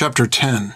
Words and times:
Chapter 0.00 0.28
10 0.28 0.74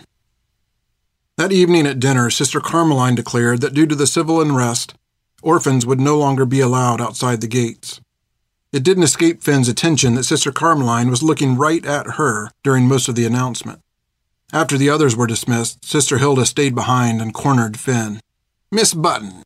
That 1.37 1.53
evening 1.53 1.87
at 1.87 2.01
dinner, 2.01 2.29
Sister 2.29 2.59
Carmeline 2.59 3.15
declared 3.15 3.61
that 3.61 3.73
due 3.73 3.87
to 3.87 3.95
the 3.95 4.09
civil 4.09 4.41
unrest, 4.41 4.95
orphans 5.43 5.87
would 5.87 6.01
no 6.01 6.19
longer 6.19 6.45
be 6.45 6.59
allowed 6.59 7.01
outside 7.01 7.41
the 7.41 7.47
gates. 7.47 8.01
It 8.73 8.83
didn't 8.83 9.05
escape 9.05 9.41
Fin's 9.41 9.69
attention 9.69 10.17
that 10.17 10.25
Sister 10.25 10.51
Carmeline 10.51 11.09
was 11.09 11.23
looking 11.23 11.57
right 11.57 11.87
at 11.87 12.15
her 12.17 12.51
during 12.65 12.89
most 12.89 13.09
of 13.09 13.15
the 13.15 13.25
announcement. 13.25 13.81
After 14.53 14.77
the 14.77 14.91
others 14.91 15.15
were 15.15 15.29
dismissed, 15.29 15.85
Sister 15.85 16.19
Hilde 16.19 16.45
stayed 16.49 16.75
behind 16.75 17.23
and 17.23 17.33
cornered 17.33 17.79
Fin. 17.79 18.19
Miss 18.73 18.93
Button, 18.93 19.45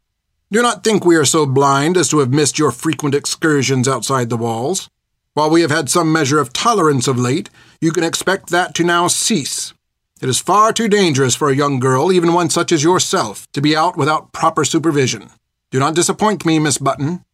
do 0.50 0.62
not 0.62 0.84
think 0.84 1.04
we 1.04 1.16
are 1.16 1.26
so 1.26 1.44
blind 1.44 1.98
as 1.98 2.08
to 2.08 2.20
have 2.20 2.32
missed 2.32 2.58
your 2.58 2.72
frequent 2.72 3.14
excursions 3.14 3.86
outside 3.86 4.30
the 4.30 4.38
walls. 4.38 4.88
While 5.34 5.50
we 5.50 5.60
have 5.60 5.70
had 5.70 5.90
some 5.90 6.10
measure 6.10 6.38
of 6.38 6.54
tolerance 6.54 7.06
of 7.06 7.18
late, 7.18 7.50
you 7.80 7.92
can 7.92 8.04
expect 8.04 8.50
that 8.50 8.74
to 8.74 8.84
now 8.84 9.08
cease. 9.08 9.74
It 10.20 10.28
is 10.28 10.38
far 10.38 10.72
too 10.72 10.88
dangerous 10.88 11.34
for 11.34 11.50
a 11.50 11.56
young 11.56 11.78
girl, 11.78 12.10
even 12.10 12.32
one 12.32 12.48
such 12.48 12.72
as 12.72 12.82
yourself, 12.82 13.50
to 13.52 13.60
be 13.60 13.76
out 13.76 13.96
without 13.96 14.32
proper 14.32 14.64
supervision. 14.64 15.30
Do 15.70 15.78
not 15.78 15.94
disappoint 15.94 16.46
me, 16.46 16.58
Miss 16.58 16.78
Button. 16.78 17.24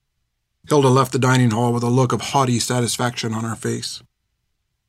Hilde 0.69 0.87
left 0.87 1.13
the 1.13 1.19
dining 1.19 1.51
hall 1.51 1.73
with 1.73 1.83
a 1.83 1.89
look 1.89 2.13
of 2.13 2.21
haughty 2.21 2.59
satisfaction 2.59 3.35
on 3.35 3.45
her 3.45 3.57
face. 3.57 4.03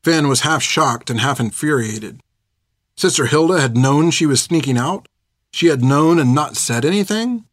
Fin 0.02 0.28
was 0.28 0.40
half 0.40 0.62
shocked 0.62 1.08
and 1.08 1.20
half 1.20 1.40
infuriated. 1.40 2.20
Sister 2.96 3.26
Hilde 3.26 3.60
had 3.60 3.76
known 3.76 4.10
she 4.10 4.26
was 4.26 4.42
sneaking 4.42 4.78
out? 4.78 5.08
She 5.52 5.66
had 5.66 5.82
known 5.82 6.18
and 6.18 6.34
not 6.34 6.56
said 6.56 6.84
anything? 6.84 7.44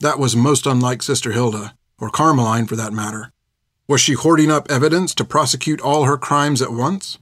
That 0.00 0.18
was 0.18 0.34
most 0.34 0.66
unlike 0.66 1.02
Sister 1.02 1.32
Hilde, 1.32 1.72
or 1.98 2.10
Carmeline 2.10 2.66
for 2.66 2.76
that 2.76 2.92
matter. 2.92 3.32
Was 3.86 4.00
she 4.00 4.14
hoarding 4.14 4.50
up 4.50 4.70
evidence 4.70 5.14
to 5.16 5.24
prosecute 5.24 5.80
all 5.80 6.04
her 6.04 6.16
crimes 6.16 6.62
at 6.62 6.72
once? 6.72 7.18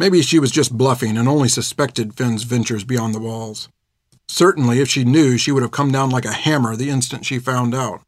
Maybe 0.00 0.22
she 0.22 0.38
was 0.38 0.50
just 0.50 0.78
bluffing 0.78 1.18
and 1.18 1.28
only 1.28 1.48
suspected 1.48 2.14
Fin's 2.14 2.44
ventures 2.44 2.84
beyond 2.84 3.14
the 3.14 3.20
walls. 3.20 3.68
Certainly, 4.28 4.80
if 4.80 4.88
she 4.88 5.04
knew, 5.04 5.36
she 5.36 5.52
would 5.52 5.62
have 5.62 5.72
come 5.72 5.92
down 5.92 6.08
like 6.08 6.24
a 6.24 6.32
hammer 6.32 6.74
the 6.74 6.88
instant 6.88 7.26
she 7.26 7.38
found 7.38 7.74
out. 7.74 8.00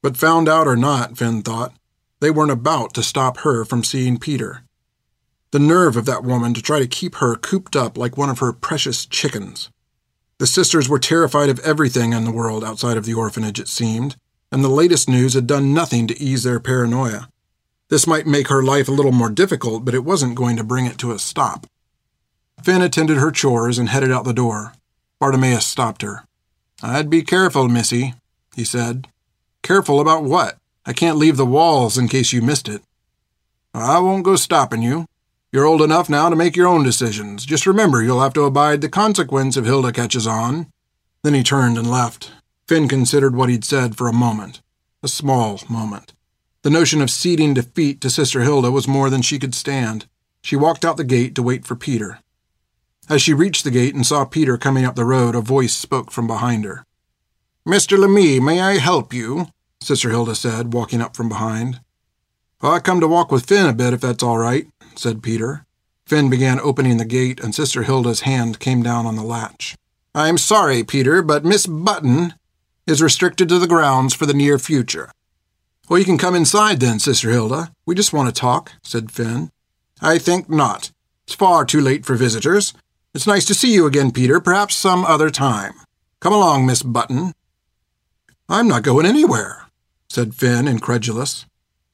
But 0.00 0.16
found 0.16 0.48
out 0.48 0.66
or 0.66 0.76
not, 0.76 1.18
Fin 1.18 1.42
thought, 1.42 1.74
they 2.20 2.30
weren't 2.30 2.52
about 2.52 2.94
to 2.94 3.02
stop 3.02 3.36
her 3.40 3.66
from 3.66 3.84
seeing 3.84 4.16
Peter. 4.16 4.62
The 5.50 5.58
nerve 5.58 5.98
of 5.98 6.06
that 6.06 6.24
woman 6.24 6.54
to 6.54 6.62
try 6.62 6.78
to 6.78 6.86
keep 6.86 7.16
her 7.16 7.36
cooped 7.36 7.76
up 7.76 7.98
like 7.98 8.16
one 8.16 8.30
of 8.30 8.38
her 8.38 8.54
precious 8.54 9.04
chickens. 9.04 9.68
The 10.38 10.46
sisters 10.46 10.88
were 10.88 10.98
terrified 10.98 11.50
of 11.50 11.58
everything 11.58 12.14
in 12.14 12.24
the 12.24 12.32
world 12.32 12.64
outside 12.64 12.96
of 12.96 13.04
the 13.04 13.12
orphanage, 13.12 13.60
it 13.60 13.68
seemed, 13.68 14.16
and 14.50 14.64
the 14.64 14.70
latest 14.70 15.06
news 15.10 15.34
had 15.34 15.46
done 15.46 15.74
nothing 15.74 16.06
to 16.06 16.18
ease 16.18 16.44
their 16.44 16.60
paranoia. 16.60 17.28
This 17.94 18.08
might 18.08 18.26
make 18.26 18.48
her 18.48 18.60
life 18.60 18.88
a 18.88 18.90
little 18.90 19.12
more 19.12 19.30
difficult, 19.30 19.84
but 19.84 19.94
it 19.94 20.04
wasn't 20.04 20.34
going 20.34 20.56
to 20.56 20.64
bring 20.64 20.84
it 20.84 20.98
to 20.98 21.12
a 21.12 21.18
stop. 21.20 21.68
Fin 22.60 22.82
attended 22.82 23.18
her 23.18 23.30
chores 23.30 23.78
and 23.78 23.88
headed 23.88 24.10
out 24.10 24.24
the 24.24 24.32
door. 24.32 24.72
Bartimaeus 25.20 25.64
stopped 25.64 26.02
her. 26.02 26.24
I'd 26.82 27.08
be 27.08 27.22
careful, 27.22 27.68
missy, 27.68 28.14
he 28.56 28.64
said. 28.64 29.06
Careful 29.62 30.00
about 30.00 30.24
what? 30.24 30.58
I 30.84 30.92
can't 30.92 31.18
leave 31.18 31.36
the 31.36 31.46
walls 31.46 31.96
in 31.96 32.08
case 32.08 32.32
you 32.32 32.42
missed 32.42 32.68
it. 32.68 32.82
I 33.72 34.00
won't 34.00 34.24
go 34.24 34.34
stopping 34.34 34.82
you. 34.82 35.06
You're 35.52 35.64
old 35.64 35.80
enough 35.80 36.10
now 36.10 36.28
to 36.28 36.34
make 36.34 36.56
your 36.56 36.66
own 36.66 36.82
decisions. 36.82 37.46
Just 37.46 37.64
remember 37.64 38.02
you'll 38.02 38.22
have 38.22 38.34
to 38.34 38.42
abide 38.42 38.80
the 38.80 38.88
consequence 38.88 39.56
if 39.56 39.66
Hilde 39.66 39.94
catches 39.94 40.26
on. 40.26 40.66
Then 41.22 41.34
he 41.34 41.44
turned 41.44 41.78
and 41.78 41.88
left. 41.88 42.32
Fin 42.66 42.88
considered 42.88 43.36
what 43.36 43.50
he'd 43.50 43.64
said 43.64 43.96
for 43.96 44.08
a 44.08 44.12
moment. 44.12 44.62
A 45.04 45.06
small 45.06 45.60
moment. 45.68 46.13
The 46.64 46.70
notion 46.70 47.02
of 47.02 47.10
ceding 47.10 47.52
defeat 47.52 48.00
to 48.00 48.08
Sister 48.08 48.40
Hilde 48.40 48.72
was 48.72 48.88
more 48.88 49.10
than 49.10 49.20
she 49.20 49.38
could 49.38 49.54
stand. 49.54 50.06
She 50.40 50.56
walked 50.56 50.82
out 50.82 50.96
the 50.96 51.04
gate 51.04 51.34
to 51.34 51.42
wait 51.42 51.66
for 51.66 51.76
Peter. 51.76 52.20
As 53.06 53.20
she 53.20 53.34
reached 53.34 53.64
the 53.64 53.70
gate 53.70 53.94
and 53.94 54.06
saw 54.06 54.24
Peter 54.24 54.56
coming 54.56 54.86
up 54.86 54.94
the 54.94 55.04
road, 55.04 55.34
a 55.34 55.42
voice 55.42 55.74
spoke 55.74 56.10
from 56.10 56.26
behind 56.26 56.64
her. 56.64 56.86
Mr. 57.68 57.98
Lamy, 57.98 58.40
may 58.40 58.62
I 58.62 58.78
help 58.78 59.12
you? 59.12 59.48
Sister 59.82 60.08
Hilde 60.08 60.34
said, 60.38 60.72
walking 60.72 61.02
up 61.02 61.14
from 61.14 61.28
behind. 61.28 61.80
Well, 62.62 62.72
I 62.72 62.80
come 62.80 62.98
to 63.00 63.08
walk 63.08 63.30
with 63.30 63.44
Fin 63.44 63.66
a 63.66 63.74
bit, 63.74 63.92
if 63.92 64.00
that's 64.00 64.22
all 64.22 64.38
right, 64.38 64.66
said 64.94 65.22
Peter. 65.22 65.66
Fin 66.06 66.30
began 66.30 66.58
opening 66.58 66.96
the 66.96 67.04
gate, 67.04 67.40
and 67.40 67.54
Sister 67.54 67.82
Hilde's 67.82 68.20
hand 68.20 68.58
came 68.58 68.82
down 68.82 69.04
on 69.04 69.16
the 69.16 69.22
latch. 69.22 69.76
I'm 70.14 70.38
sorry, 70.38 70.82
Peter, 70.82 71.20
but 71.20 71.44
Miss 71.44 71.66
Button 71.66 72.32
is 72.86 73.02
restricted 73.02 73.50
to 73.50 73.58
the 73.58 73.66
grounds 73.66 74.14
for 74.14 74.24
the 74.24 74.32
near 74.32 74.58
future. 74.58 75.10
Well, 75.88 75.98
you 75.98 76.04
can 76.04 76.18
come 76.18 76.34
inside 76.34 76.80
then, 76.80 76.98
Sister 76.98 77.30
Hilde. 77.30 77.68
We 77.86 77.94
just 77.94 78.12
want 78.12 78.28
to 78.28 78.40
talk, 78.40 78.72
said 78.82 79.10
Fin. 79.10 79.50
I 80.00 80.18
think 80.18 80.48
not. 80.48 80.90
It's 81.26 81.34
far 81.34 81.64
too 81.64 81.80
late 81.80 82.04
for 82.04 82.14
visitors. 82.14 82.74
It's 83.14 83.26
nice 83.26 83.44
to 83.46 83.54
see 83.54 83.72
you 83.72 83.86
again, 83.86 84.10
Peter, 84.10 84.40
perhaps 84.40 84.74
some 84.74 85.04
other 85.04 85.30
time. 85.30 85.74
Come 86.20 86.32
along, 86.32 86.66
Miss 86.66 86.82
Button. 86.82 87.32
I'm 88.48 88.68
not 88.68 88.82
going 88.82 89.06
anywhere 89.06 89.64
said 90.14 90.32
Fin, 90.32 90.68
incredulous. 90.68 91.44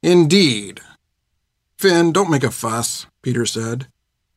Indeed. 0.02 0.80
Fin, 1.78 2.12
don't 2.12 2.30
make 2.30 2.44
a 2.44 2.50
fuss, 2.50 3.06
Peter 3.22 3.46
said. 3.46 3.86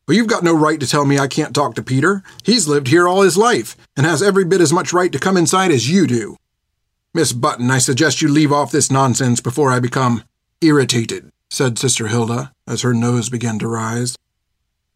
Well, 0.07 0.15
you've 0.15 0.27
got 0.27 0.43
no 0.43 0.55
right 0.55 0.79
to 0.79 0.87
tell 0.87 1.05
me 1.05 1.19
I 1.19 1.27
can't 1.27 1.53
talk 1.53 1.75
to 1.75 1.83
Peter. 1.83 2.23
He's 2.43 2.67
lived 2.67 2.87
here 2.87 3.09
all 3.09 3.21
his 3.21 3.37
life, 3.37 3.75
and 3.97 4.05
has 4.05 4.23
every 4.23 4.45
bit 4.45 4.61
as 4.61 4.71
much 4.71 4.93
right 4.93 5.11
to 5.11 5.19
come 5.19 5.35
inside 5.35 5.71
as 5.71 5.89
you 5.89 6.07
do. 6.07 6.37
Miss 7.15 7.31
Button, 7.31 7.69
I 7.69 7.77
suggest 7.77 8.23
you 8.23 8.27
leave 8.27 8.51
off 8.51 8.71
this 8.71 8.89
nonsense 8.89 9.39
before 9.39 9.69
I 9.69 9.79
become 9.79 10.23
irritated, 10.61 11.31
said 11.47 11.77
Sister 11.77 12.07
Hilde, 12.07 12.49
as 12.65 12.81
her 12.81 12.91
nose 12.91 13.29
began 13.29 13.59
to 13.59 13.67
rise. 13.67 14.17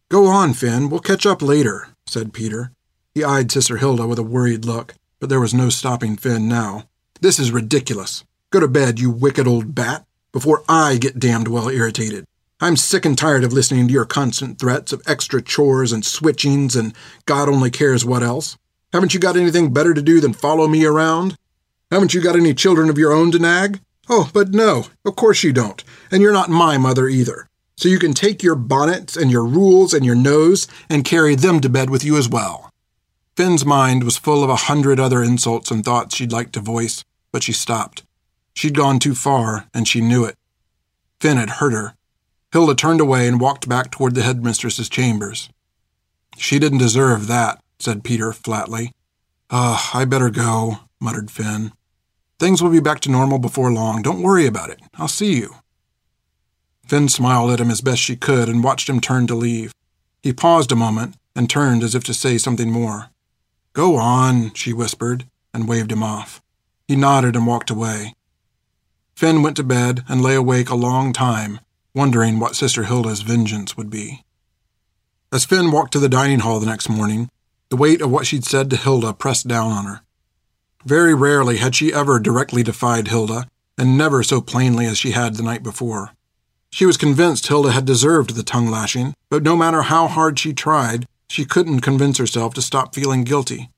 Go 0.10 0.26
on, 0.26 0.54
Fin, 0.54 0.90
we'll 0.90 1.00
catch 1.00 1.28
up 1.28 1.44
later, 1.44 1.90
said 2.08 2.34
Peter. 2.34 2.72
He 3.14 3.24
eyed 3.24 3.52
Sister 3.52 3.78
Hilde 3.78 4.08
with 4.08 4.18
a 4.18 4.24
worried 4.24 4.66
look, 4.66 4.96
but 5.20 5.30
there 5.30 5.40
was 5.40 5.54
no 5.54 5.70
stopping 5.70 6.18
Fin 6.18 6.48
now. 6.48 6.90
This 7.22 7.38
is 7.38 7.52
ridiculous. 7.52 8.24
Go 8.50 8.62
to 8.62 8.68
bed, 8.68 9.00
you 9.00 9.12
wicked 9.12 9.48
old 9.48 9.76
bat, 9.76 10.04
before 10.32 10.64
I 10.68 10.98
get 10.98 11.20
damned 11.20 11.48
well 11.48 11.70
irritated. 11.70 12.26
I'm 12.60 12.78
sick 12.78 13.06
and 13.06 13.16
tired 13.16 13.44
of 13.44 13.54
listening 13.54 13.86
to 13.88 13.94
your 13.94 14.06
constant 14.06 14.58
threats 14.58 14.92
of 14.92 15.04
extra 15.06 15.40
chores 15.40 15.92
and 15.92 16.02
switchings 16.02 16.76
and 16.76 16.96
God 17.28 17.48
only 17.48 17.70
cares 17.70 18.04
what 18.04 18.24
else. 18.24 18.58
Haven't 18.92 19.14
you 19.14 19.20
got 19.20 19.38
anything 19.38 19.72
better 19.72 19.94
to 19.94 20.02
do 20.02 20.20
than 20.20 20.34
follow 20.34 20.68
me 20.68 20.84
around? 20.84 21.38
Haven't 21.90 22.14
you 22.14 22.22
got 22.22 22.36
any 22.36 22.54
children 22.54 22.90
of 22.90 22.98
your 22.98 23.14
own 23.14 23.32
to 23.32 23.40
nag? 23.40 23.80
Oh, 24.10 24.30
but 24.34 24.50
no, 24.50 24.88
of 25.06 25.16
course 25.16 25.44
you 25.44 25.54
don't. 25.54 25.84
And 26.12 26.22
you're 26.22 26.34
not 26.34 26.50
my 26.50 26.78
mother 26.78 27.08
either. 27.08 27.48
So 27.78 27.88
you 27.88 28.00
can 28.00 28.14
take 28.14 28.42
your 28.42 28.56
bonnets 28.56 29.16
and 29.16 29.32
your 29.32 29.46
rules 29.46 29.94
and 29.94 30.06
your 30.06 30.16
nose 30.16 30.68
and 30.90 31.06
carry 31.06 31.36
them 31.36 31.60
to 31.62 31.70
bed 31.70 31.90
with 31.90 32.04
you 32.04 32.18
as 32.18 32.28
well. 32.28 32.72
Fin's 33.36 33.66
mind 33.66 34.04
was 34.04 34.18
full 34.18 34.44
of 34.44 34.50
a 34.50 34.56
hundred 34.56 35.00
other 35.00 35.22
insults 35.22 35.70
and 35.70 35.86
thoughts 35.86 36.16
she'd 36.16 36.32
like 36.32 36.52
to 36.54 36.60
voice, 36.60 37.06
but 37.32 37.44
she 37.44 37.54
stopped. 37.54 38.04
She'd 38.56 38.76
gone 38.76 38.98
too 38.98 39.14
far, 39.14 39.68
and 39.76 39.88
she 39.88 40.02
knew 40.02 40.26
it. 40.26 40.36
Fin 41.22 41.38
had 41.38 41.52
hurt 41.52 41.74
her. 41.74 41.94
Hilde 42.52 42.78
turned 42.78 43.00
away 43.00 43.28
and 43.28 43.40
walked 43.40 43.70
back 43.70 43.92
toward 43.92 44.16
the 44.16 44.24
headmistress's 44.24 44.90
chambers. 44.90 45.50
She 46.38 46.58
didn't 46.58 46.80
deserve 46.80 47.28
that, 47.28 47.62
said 47.80 48.04
Peter 48.04 48.34
flatly. 48.34 48.94
Ah, 49.52 49.92
uh, 49.94 50.00
I 50.00 50.06
better 50.06 50.32
go, 50.32 50.80
muttered 51.00 51.30
Fin. 51.30 51.74
Things 52.40 52.62
will 52.62 52.70
be 52.70 52.80
back 52.80 53.00
to 53.02 53.12
normal 53.12 53.40
before 53.40 53.72
long. 53.72 54.02
Don't 54.02 54.22
worry 54.22 54.46
about 54.46 54.70
it. 54.70 54.80
I'll 54.96 55.08
see 55.08 55.38
you. 55.38 55.56
Fin 56.86 57.10
smiled 57.10 57.52
at 57.52 57.60
him 57.60 57.72
as 57.72 57.82
best 57.82 58.02
she 58.02 58.16
could 58.16 58.48
and 58.48 58.64
watched 58.64 58.88
him 58.88 59.02
turn 59.02 59.28
to 59.28 59.36
leave. 59.36 59.74
He 60.22 60.34
paused 60.34 60.72
a 60.72 60.76
moment 60.76 61.16
and 61.36 61.50
turned 61.50 61.84
as 61.84 61.96
if 61.96 62.04
to 62.06 62.14
say 62.14 62.38
something 62.38 62.72
more. 62.72 63.10
Go 63.74 63.98
on, 63.98 64.54
she 64.54 64.72
whispered, 64.72 65.26
and 65.54 65.68
waved 65.68 65.92
him 65.92 66.04
off. 66.04 66.42
He 66.88 66.96
nodded 66.96 67.36
and 67.36 67.46
walked 67.46 67.70
away. 67.70 68.14
Fin 69.16 69.42
went 69.42 69.58
to 69.58 69.64
bed 69.64 70.04
and 70.08 70.22
lay 70.22 70.36
awake 70.36 70.70
a 70.70 70.76
long 70.76 71.12
time, 71.12 71.60
wondering 71.94 72.40
what 72.40 72.56
Sister 72.56 72.84
Hilde's 72.84 73.22
vengeance 73.22 73.76
would 73.76 73.90
be. 73.90 74.24
As 75.32 75.44
Fin 75.44 75.72
walked 75.72 75.92
to 75.94 76.00
the 76.00 76.08
dining 76.08 76.40
hall 76.40 76.60
the 76.60 76.66
next 76.66 76.88
morning, 76.88 77.30
the 77.70 77.76
weight 77.76 78.02
of 78.02 78.12
what 78.12 78.26
she'd 78.26 78.46
said 78.46 78.70
to 78.70 78.78
Hilde 78.78 79.20
pressed 79.20 79.48
down 79.48 79.72
on 79.72 79.86
her. 79.86 80.02
Very 80.88 81.14
rarely 81.14 81.58
had 81.58 81.76
she 81.76 81.94
ever 81.94 82.18
directly 82.18 82.64
defied 82.64 83.10
Hilde, 83.10 83.46
and 83.78 83.98
never 83.98 84.24
so 84.24 84.40
plainly 84.40 84.86
as 84.86 84.98
she 84.98 85.12
had 85.12 85.36
the 85.36 85.44
night 85.44 85.62
before. 85.62 86.12
She 86.70 86.86
was 86.86 86.96
convinced 86.96 87.48
Hilde 87.48 87.74
had 87.74 87.84
deserved 87.84 88.36
the 88.36 88.42
tongue 88.42 88.70
lashing, 88.70 89.14
but 89.30 89.44
no 89.44 89.58
matter 89.58 89.82
how 89.82 90.08
hard 90.08 90.40
she 90.40 90.54
tried, 90.54 91.06
she 91.28 91.44
couldn't 91.44 91.82
convince 91.82 92.20
herself 92.20 92.54
to 92.54 92.62
stop 92.62 92.96
feeling 92.96 93.26
guilty. 93.26 93.70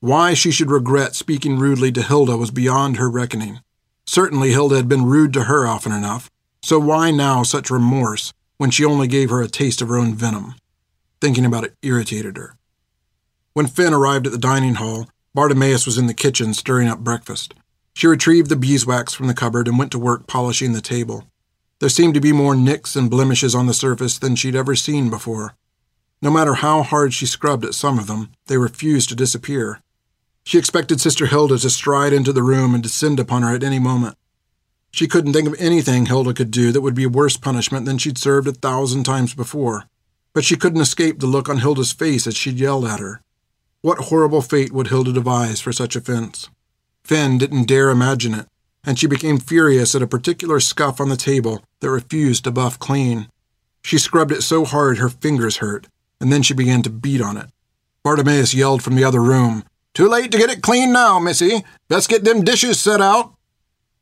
Why 0.00 0.34
she 0.34 0.50
should 0.50 0.72
regret 0.72 1.14
speaking 1.14 1.60
rudely 1.60 1.92
to 1.92 2.02
Hilde 2.02 2.36
was 2.36 2.50
beyond 2.50 2.96
her 2.96 3.08
reckoning. 3.08 3.60
Certainly 4.04 4.50
Hilde 4.50 4.72
had 4.72 4.88
been 4.88 5.06
rude 5.06 5.32
to 5.34 5.44
her 5.44 5.64
often 5.64 5.92
enough, 5.92 6.28
so 6.60 6.80
why 6.80 7.12
now 7.12 7.44
such 7.44 7.70
remorse 7.70 8.32
when 8.56 8.72
she 8.72 8.84
only 8.84 9.06
gave 9.06 9.30
her 9.30 9.40
a 9.40 9.46
taste 9.46 9.80
of 9.80 9.86
her 9.90 9.96
own 9.96 10.12
venom? 10.12 10.56
Thinking 11.20 11.44
about 11.44 11.62
it 11.62 11.76
irritated 11.82 12.36
her. 12.36 12.56
When 13.52 13.68
Fin 13.68 13.94
arrived 13.94 14.26
at 14.26 14.32
the 14.32 14.38
dining 14.38 14.74
hall, 14.74 15.06
Bartimaeus 15.34 15.86
was 15.86 15.98
in 15.98 16.06
the 16.06 16.14
kitchen 16.14 16.54
stirring 16.54 16.88
up 16.88 17.00
breakfast. 17.00 17.54
She 17.94 18.06
retrieved 18.06 18.48
the 18.48 18.56
beeswax 18.56 19.12
from 19.12 19.26
the 19.26 19.34
cupboard 19.34 19.68
and 19.68 19.78
went 19.78 19.92
to 19.92 19.98
work 19.98 20.26
polishing 20.26 20.72
the 20.72 20.80
table. 20.80 21.24
There 21.80 21.88
seemed 21.88 22.14
to 22.14 22.20
be 22.20 22.32
more 22.32 22.56
nicks 22.56 22.96
and 22.96 23.10
blemishes 23.10 23.54
on 23.54 23.66
the 23.66 23.74
surface 23.74 24.18
than 24.18 24.36
she'd 24.36 24.56
ever 24.56 24.74
seen 24.74 25.10
before. 25.10 25.54
No 26.20 26.30
matter 26.30 26.54
how 26.54 26.82
hard 26.82 27.14
she 27.14 27.26
scrubbed 27.26 27.64
at 27.64 27.74
some 27.74 27.98
of 27.98 28.08
them, 28.08 28.30
they 28.46 28.56
refused 28.56 29.08
to 29.10 29.14
disappear. 29.14 29.80
She 30.44 30.58
expected 30.58 31.00
Sister 31.00 31.26
Hilde 31.26 31.60
to 31.60 31.70
stride 31.70 32.12
into 32.12 32.32
the 32.32 32.42
room 32.42 32.74
and 32.74 32.82
descend 32.82 33.20
upon 33.20 33.42
her 33.42 33.54
at 33.54 33.62
any 33.62 33.78
moment. 33.78 34.16
She 34.90 35.06
couldn't 35.06 35.34
think 35.34 35.46
of 35.46 35.54
anything 35.58 36.06
Hilde 36.06 36.34
could 36.34 36.50
do 36.50 36.72
that 36.72 36.80
would 36.80 36.94
be 36.94 37.06
worse 37.06 37.36
punishment 37.36 37.84
than 37.84 37.98
she'd 37.98 38.18
served 38.18 38.48
a 38.48 38.52
thousand 38.52 39.04
times 39.04 39.34
before. 39.34 39.84
But 40.32 40.44
she 40.44 40.56
couldn't 40.56 40.80
escape 40.80 41.20
the 41.20 41.26
look 41.26 41.48
on 41.48 41.58
Hilde's 41.58 41.92
face 41.92 42.26
as 42.26 42.36
she'd 42.36 42.58
yelled 42.58 42.86
at 42.86 42.98
her. 42.98 43.22
What 43.88 44.10
horrible 44.10 44.42
fate 44.42 44.70
would 44.70 44.88
Hilde 44.88 45.14
devise 45.14 45.62
for 45.62 45.72
such 45.72 45.96
offense? 45.96 46.50
Fin 47.04 47.38
didn't 47.38 47.68
dare 47.68 47.88
imagine 47.88 48.34
it, 48.34 48.46
and 48.84 48.98
she 48.98 49.06
became 49.06 49.38
furious 49.38 49.94
at 49.94 50.02
a 50.02 50.06
particular 50.06 50.60
scuff 50.60 51.00
on 51.00 51.08
the 51.08 51.16
table 51.16 51.64
that 51.80 51.90
refused 51.90 52.44
to 52.44 52.50
buff 52.50 52.78
clean. 52.78 53.30
She 53.80 53.96
scrubbed 53.96 54.30
it 54.30 54.42
so 54.42 54.66
hard 54.66 54.98
her 54.98 55.08
fingers 55.08 55.56
hurt, 55.56 55.86
and 56.20 56.30
then 56.30 56.42
she 56.42 56.52
began 56.52 56.82
to 56.82 56.90
beat 56.90 57.22
on 57.22 57.38
it. 57.38 57.46
Bartimaeus 58.02 58.52
yelled 58.52 58.82
from 58.82 58.94
the 58.94 59.04
other 59.04 59.22
room, 59.22 59.64
too 59.94 60.06
late 60.06 60.30
to 60.32 60.38
get 60.38 60.50
it 60.50 60.60
clean 60.60 60.92
now, 60.92 61.18
missy. 61.18 61.64
Best 61.88 62.10
get 62.10 62.24
them 62.24 62.44
dishes 62.44 62.78
set 62.78 63.00
out. 63.00 63.32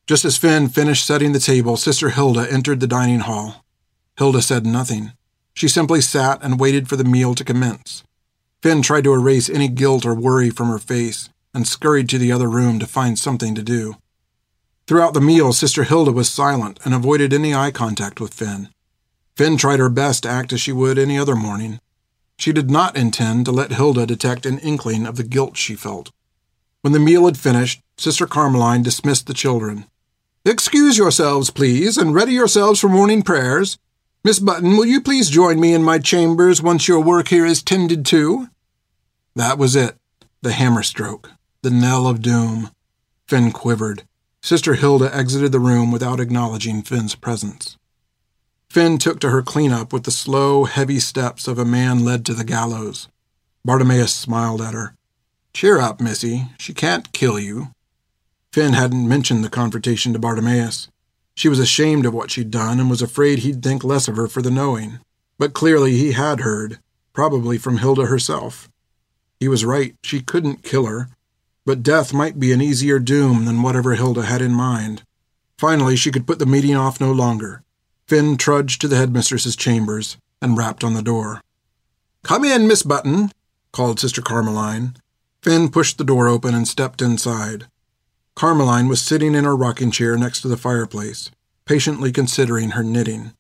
Just 0.09 0.25
as 0.25 0.37
Fin 0.37 0.69
finished 0.69 1.07
setting 1.07 1.31
the 1.31 1.39
table, 1.39 1.77
Sister 1.77 2.09
Hilde 2.11 2.39
entered 2.39 2.81
the 2.81 2.89
dining 2.89 3.21
hall. 3.21 3.65
Hilde 4.19 4.43
said 4.43 4.67
nothing. 4.67 5.13
She 5.55 5.69
simply 5.69 6.01
sat 6.01 6.43
and 6.43 6.59
waited 6.59 6.89
for 6.89 6.97
the 6.97 7.05
meal 7.05 7.37
to 7.37 7.45
commence. 7.45 8.03
Fin 8.63 8.83
tried 8.83 9.05
to 9.05 9.15
erase 9.15 9.49
any 9.49 9.69
guilt 9.69 10.05
or 10.05 10.15
worry 10.15 10.51
from 10.51 10.69
her 10.69 10.79
face 10.79 11.29
and 11.55 11.67
scurried 11.67 12.09
to 12.11 12.19
the 12.19 12.33
other 12.33 12.49
room 12.49 12.79
to 12.79 12.87
find 12.87 13.19
something 13.19 13.55
to 13.55 13.63
do. 13.63 13.97
Throughout 14.87 15.15
the 15.15 15.21
meal, 15.21 15.53
Sister 15.53 15.85
Hilde 15.85 16.15
was 16.15 16.29
silent 16.29 16.79
and 16.85 16.95
avoided 16.95 17.33
any 17.33 17.55
eye 17.55 17.71
contact 17.71 18.21
with 18.21 18.35
Fin. 18.35 18.69
Fin 19.37 19.57
tried 19.57 19.79
her 19.79 19.89
best 19.89 20.23
to 20.23 20.29
act 20.29 20.53
as 20.53 20.61
she 20.61 20.73
would 20.73 20.99
any 20.99 21.19
other 21.19 21.37
morning, 21.37 21.81
she 22.39 22.53
did 22.53 22.71
not 22.71 22.97
intend 22.97 23.47
to 23.47 23.53
let 23.53 23.73
Hilde 23.73 24.07
detect 24.07 24.47
an 24.47 24.59
inkling 24.59 25.07
of 25.07 25.17
the 25.17 25.23
guilt 25.23 25.57
she 25.57 25.75
felt. 25.75 26.13
When 26.83 26.93
the 26.93 27.01
meal 27.01 27.25
had 27.25 27.39
finished, 27.39 27.81
Sister 27.97 28.27
Carmeline 28.27 28.83
dismissed 28.83 29.27
the 29.27 29.35
children. 29.35 29.87
Excuse 30.45 30.99
yourselves, 30.99 31.51
please, 31.51 31.97
and 31.97 32.15
ready 32.15 32.33
yourselves 32.33 32.79
for 32.79 32.89
morning 32.89 33.23
prayers. 33.23 33.79
Miss 34.25 34.39
Button, 34.39 34.77
will 34.77 34.87
you 34.87 35.01
please 35.01 35.31
join 35.31 35.61
me 35.61 35.73
in 35.73 35.83
my 35.83 35.99
chambers 35.99 36.61
once 36.61 36.89
your 36.89 37.01
work 37.01 37.29
here 37.29 37.47
is 37.47 37.63
tended 37.63 38.05
to? 38.07 38.49
That 39.35 39.59
was 39.59 39.77
it. 39.77 39.97
The 40.43 40.53
hammer 40.53 40.83
stroke. 40.83 41.31
The 41.63 41.71
knell 41.71 42.07
of 42.07 42.23
doom. 42.23 42.71
Fin 43.29 43.53
quivered. 43.53 44.05
Sister 44.43 44.75
Hilde 44.75 45.11
exited 45.13 45.53
the 45.53 45.61
room 45.61 45.91
without 45.91 46.21
acknowledging 46.21 46.83
Fin's 46.83 47.15
presence. 47.15 47.77
Fin 48.71 48.99
took 48.99 49.21
to 49.21 49.31
her 49.31 49.43
cleanup 49.43 49.93
with 49.93 50.05
the 50.05 50.11
slow, 50.11 50.65
heavy 50.65 51.01
steps 51.01 51.49
of 51.49 51.59
a 51.59 51.65
man 51.65 52.05
led 52.05 52.25
to 52.27 52.35
the 52.35 52.45
gallows. 52.45 53.09
Bartimaeus 53.65 54.15
smiled 54.15 54.61
at 54.61 54.75
her. 54.75 54.95
Cheer 55.53 55.81
up, 55.81 56.01
missy. 56.01 56.47
She 56.59 56.75
can't 56.75 57.13
kill 57.13 57.39
you. 57.39 57.69
Fin 58.53 58.75
hadn't 58.75 59.09
mentioned 59.09 59.43
the 59.43 59.51
confrontation 59.51 60.13
to 60.13 60.19
Bartimaeus. 60.19 60.89
She 61.37 61.49
was 61.49 61.59
ashamed 61.59 62.07
of 62.07 62.15
what 62.15 62.31
she'd 62.31 62.51
done 62.51 62.81
and 62.81 62.89
was 62.89 63.03
afraid 63.03 63.41
he'd 63.41 63.63
think 63.63 63.85
less 63.85 64.09
of 64.09 64.17
her 64.17 64.27
for 64.27 64.41
the 64.41 64.51
knowing. 64.51 65.01
But 65.39 65.53
clearly 65.53 65.93
he 65.93 66.13
had 66.13 66.41
heard, 66.41 66.79
probably 67.13 67.59
from 67.59 67.79
Hilde 67.79 68.09
herself. 68.09 68.71
He 69.39 69.47
was 69.47 69.65
right, 69.65 69.95
she 70.03 70.23
couldn't 70.23 70.63
kill 70.63 70.87
her, 70.87 71.11
but 71.67 71.83
death 71.83 72.15
might 72.15 72.41
be 72.41 72.53
an 72.53 72.63
easier 72.63 72.99
doom 72.99 73.45
than 73.45 73.63
whatever 73.63 73.95
Hilde 73.95 74.25
had 74.25 74.41
in 74.41 74.53
mind. 74.53 75.03
Finally, 75.59 75.97
she 75.97 76.11
could 76.11 76.27
put 76.27 76.39
the 76.39 76.47
meeting 76.47 76.75
off 76.75 77.01
no 77.01 77.13
longer. 77.13 77.63
Fin 78.07 78.39
trudged 78.39 78.81
to 78.81 78.89
the 78.89 78.97
headmistress's 78.97 79.57
chambers 79.57 80.17
and 80.41 80.57
rapped 80.57 80.83
on 80.83 80.95
the 80.95 81.03
door. 81.03 81.43
Come 82.23 82.45
in, 82.45 82.67
Miss 82.67 82.83
Button, 82.83 83.31
called 83.73 84.01
Sister 84.01 84.23
Carmeline. 84.23 84.97
Fin 85.43 85.69
pushed 85.69 85.99
the 85.99 86.05
door 86.05 86.29
open 86.29 86.55
and 86.55 86.67
stepped 86.67 87.03
inside. 87.03 87.67
Carmeline 88.37 88.87
was 88.87 89.01
sitting 89.01 89.35
in 89.35 89.45
her 89.45 89.57
rocking 89.57 89.91
chair 89.91 90.19
next 90.19 90.43
to 90.43 90.49
the 90.49 90.59
fireplace, 90.59 91.31
patiently 91.65 92.13
considering 92.13 92.73
her 92.73 92.85
knitting. 92.85 93.33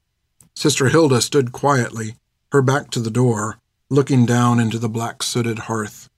Sister 0.54 0.88
Hilde 0.88 1.22
stood 1.22 1.52
quietly, 1.52 2.14
her 2.50 2.62
back 2.62 2.90
to 2.93 3.00
the 3.00 3.10
door, 3.10 3.58
looking 3.90 4.25
down 4.25 4.58
into 4.58 4.78
the 4.78 4.88
black 4.88 5.22
sooted 5.22 5.60
hearth. 5.60 6.08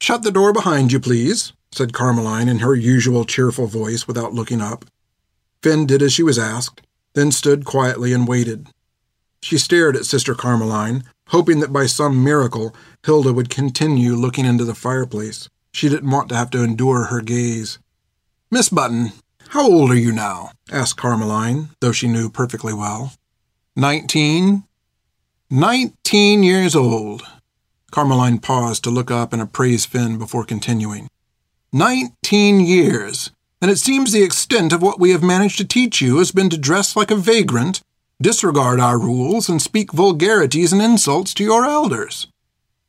Shut 0.00 0.22
the 0.22 0.30
door 0.30 0.52
behind 0.52 0.92
you, 0.92 1.00
please, 1.00 1.52
said 1.72 1.92
Carmeline 1.92 2.48
in 2.48 2.60
her 2.60 2.76
usual 2.76 3.24
cheerful 3.24 3.66
voice 3.66 4.06
without 4.06 4.32
looking 4.32 4.60
up. 4.60 4.84
Fin 5.60 5.84
did 5.84 6.00
as 6.00 6.12
she 6.12 6.22
was 6.22 6.38
asked, 6.38 6.82
then 7.14 7.32
stood 7.32 7.64
quietly 7.64 8.12
and 8.12 8.28
waited. 8.28 8.68
She 9.42 9.58
stared 9.58 9.96
at 9.96 10.06
Sister 10.06 10.36
Carmeline, 10.36 11.02
hoping 11.30 11.58
that 11.58 11.72
by 11.72 11.86
some 11.86 12.22
miracle 12.22 12.72
Hilde 13.04 13.34
would 13.34 13.50
continue 13.50 14.14
looking 14.14 14.44
into 14.44 14.64
the 14.64 14.76
fireplace. 14.76 15.48
She 15.72 15.88
didn't 15.88 16.10
want 16.12 16.28
to 16.28 16.36
have 16.36 16.50
to 16.50 16.62
endure 16.62 17.06
her 17.06 17.20
gaze. 17.20 17.80
Miss 18.50 18.68
Button, 18.68 19.12
how 19.48 19.70
old 19.70 19.90
are 19.90 19.96
you 19.96 20.12
now? 20.12 20.52
asked 20.70 20.96
Carmeline, 20.96 21.70
though 21.80 21.92
she 21.92 22.08
knew 22.08 22.30
perfectly 22.30 22.72
well. 22.72 23.12
Nineteen. 23.74 24.64
Nineteen 25.50 26.42
years 26.42 26.74
old. 26.74 27.22
Carmeline 27.92 28.42
paused 28.42 28.84
to 28.84 28.90
look 28.90 29.10
up 29.10 29.32
and 29.32 29.40
appraise 29.40 29.86
Fin 29.86 30.18
before 30.18 30.44
continuing. 30.44 31.08
Nineteen 31.72 32.60
years 32.60 33.30
and 33.60 33.70
it 33.70 33.78
seems 33.78 34.12
the 34.12 34.22
extent 34.22 34.72
of 34.72 34.82
what 34.82 35.00
we 35.00 35.10
have 35.10 35.22
managed 35.22 35.58
to 35.58 35.64
teach 35.64 36.00
you 36.00 36.18
has 36.18 36.32
been 36.32 36.50
to 36.50 36.58
dress 36.58 36.94
like 36.94 37.10
a 37.10 37.16
vagrant, 37.16 37.80
disregard 38.20 38.80
our 38.80 38.98
rules, 38.98 39.48
and 39.48 39.60
speak 39.62 39.92
vulgarities 39.92 40.72
and 40.72 40.82
insults 40.82 41.32
to 41.34 41.44
your 41.44 41.64
elders. 41.64 42.26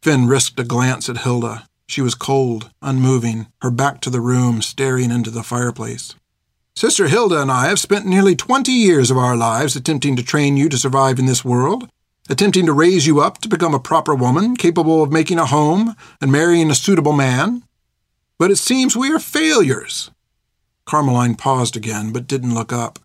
Fin 0.01 0.27
risked 0.27 0.59
a 0.59 0.63
glance 0.63 1.09
at 1.09 1.19
Hilde. 1.19 1.63
She 1.87 2.01
was 2.01 2.15
cold, 2.15 2.69
unmoving, 2.81 3.47
her 3.61 3.71
back 3.71 4.01
to 4.01 4.09
the 4.09 4.21
room, 4.21 4.61
staring 4.61 5.09
into 5.09 5.29
the 5.31 5.43
fireplace. 5.43 6.15
Sister 6.75 7.07
Hilde 7.07 7.33
and 7.33 7.51
I 7.51 7.67
have 7.69 7.79
spent 7.79 8.05
nearly 8.05 8.35
twenty 8.35 8.73
years 8.73 9.09
of 9.09 9.17
our 9.17 9.35
lives 9.35 9.75
attempting 9.75 10.15
to 10.15 10.23
train 10.23 10.57
you 10.57 10.69
to 10.69 10.77
survive 10.77 11.17
in 11.17 11.25
this 11.25 11.45
world, 11.45 11.89
attempting 12.29 12.65
to 12.65 12.73
raise 12.73 13.07
you 13.07 13.21
up 13.21 13.39
to 13.39 13.49
become 13.49 13.73
a 13.73 13.79
proper 13.79 14.13
woman, 14.13 14.55
capable 14.55 15.01
of 15.01 15.11
making 15.11 15.39
a 15.39 15.45
home 15.45 15.95
and 16.21 16.31
marrying 16.31 16.69
a 16.69 16.75
suitable 16.75 17.13
man. 17.13 17.63
But 18.37 18.51
it 18.51 18.57
seems 18.57 18.95
we 18.95 19.11
are 19.11 19.19
failures. 19.19 20.11
Carmeline 20.85 21.37
paused 21.37 21.75
again, 21.75 22.11
but 22.11 22.27
didn't 22.27 22.53
look 22.53 22.71
up. 22.71 22.99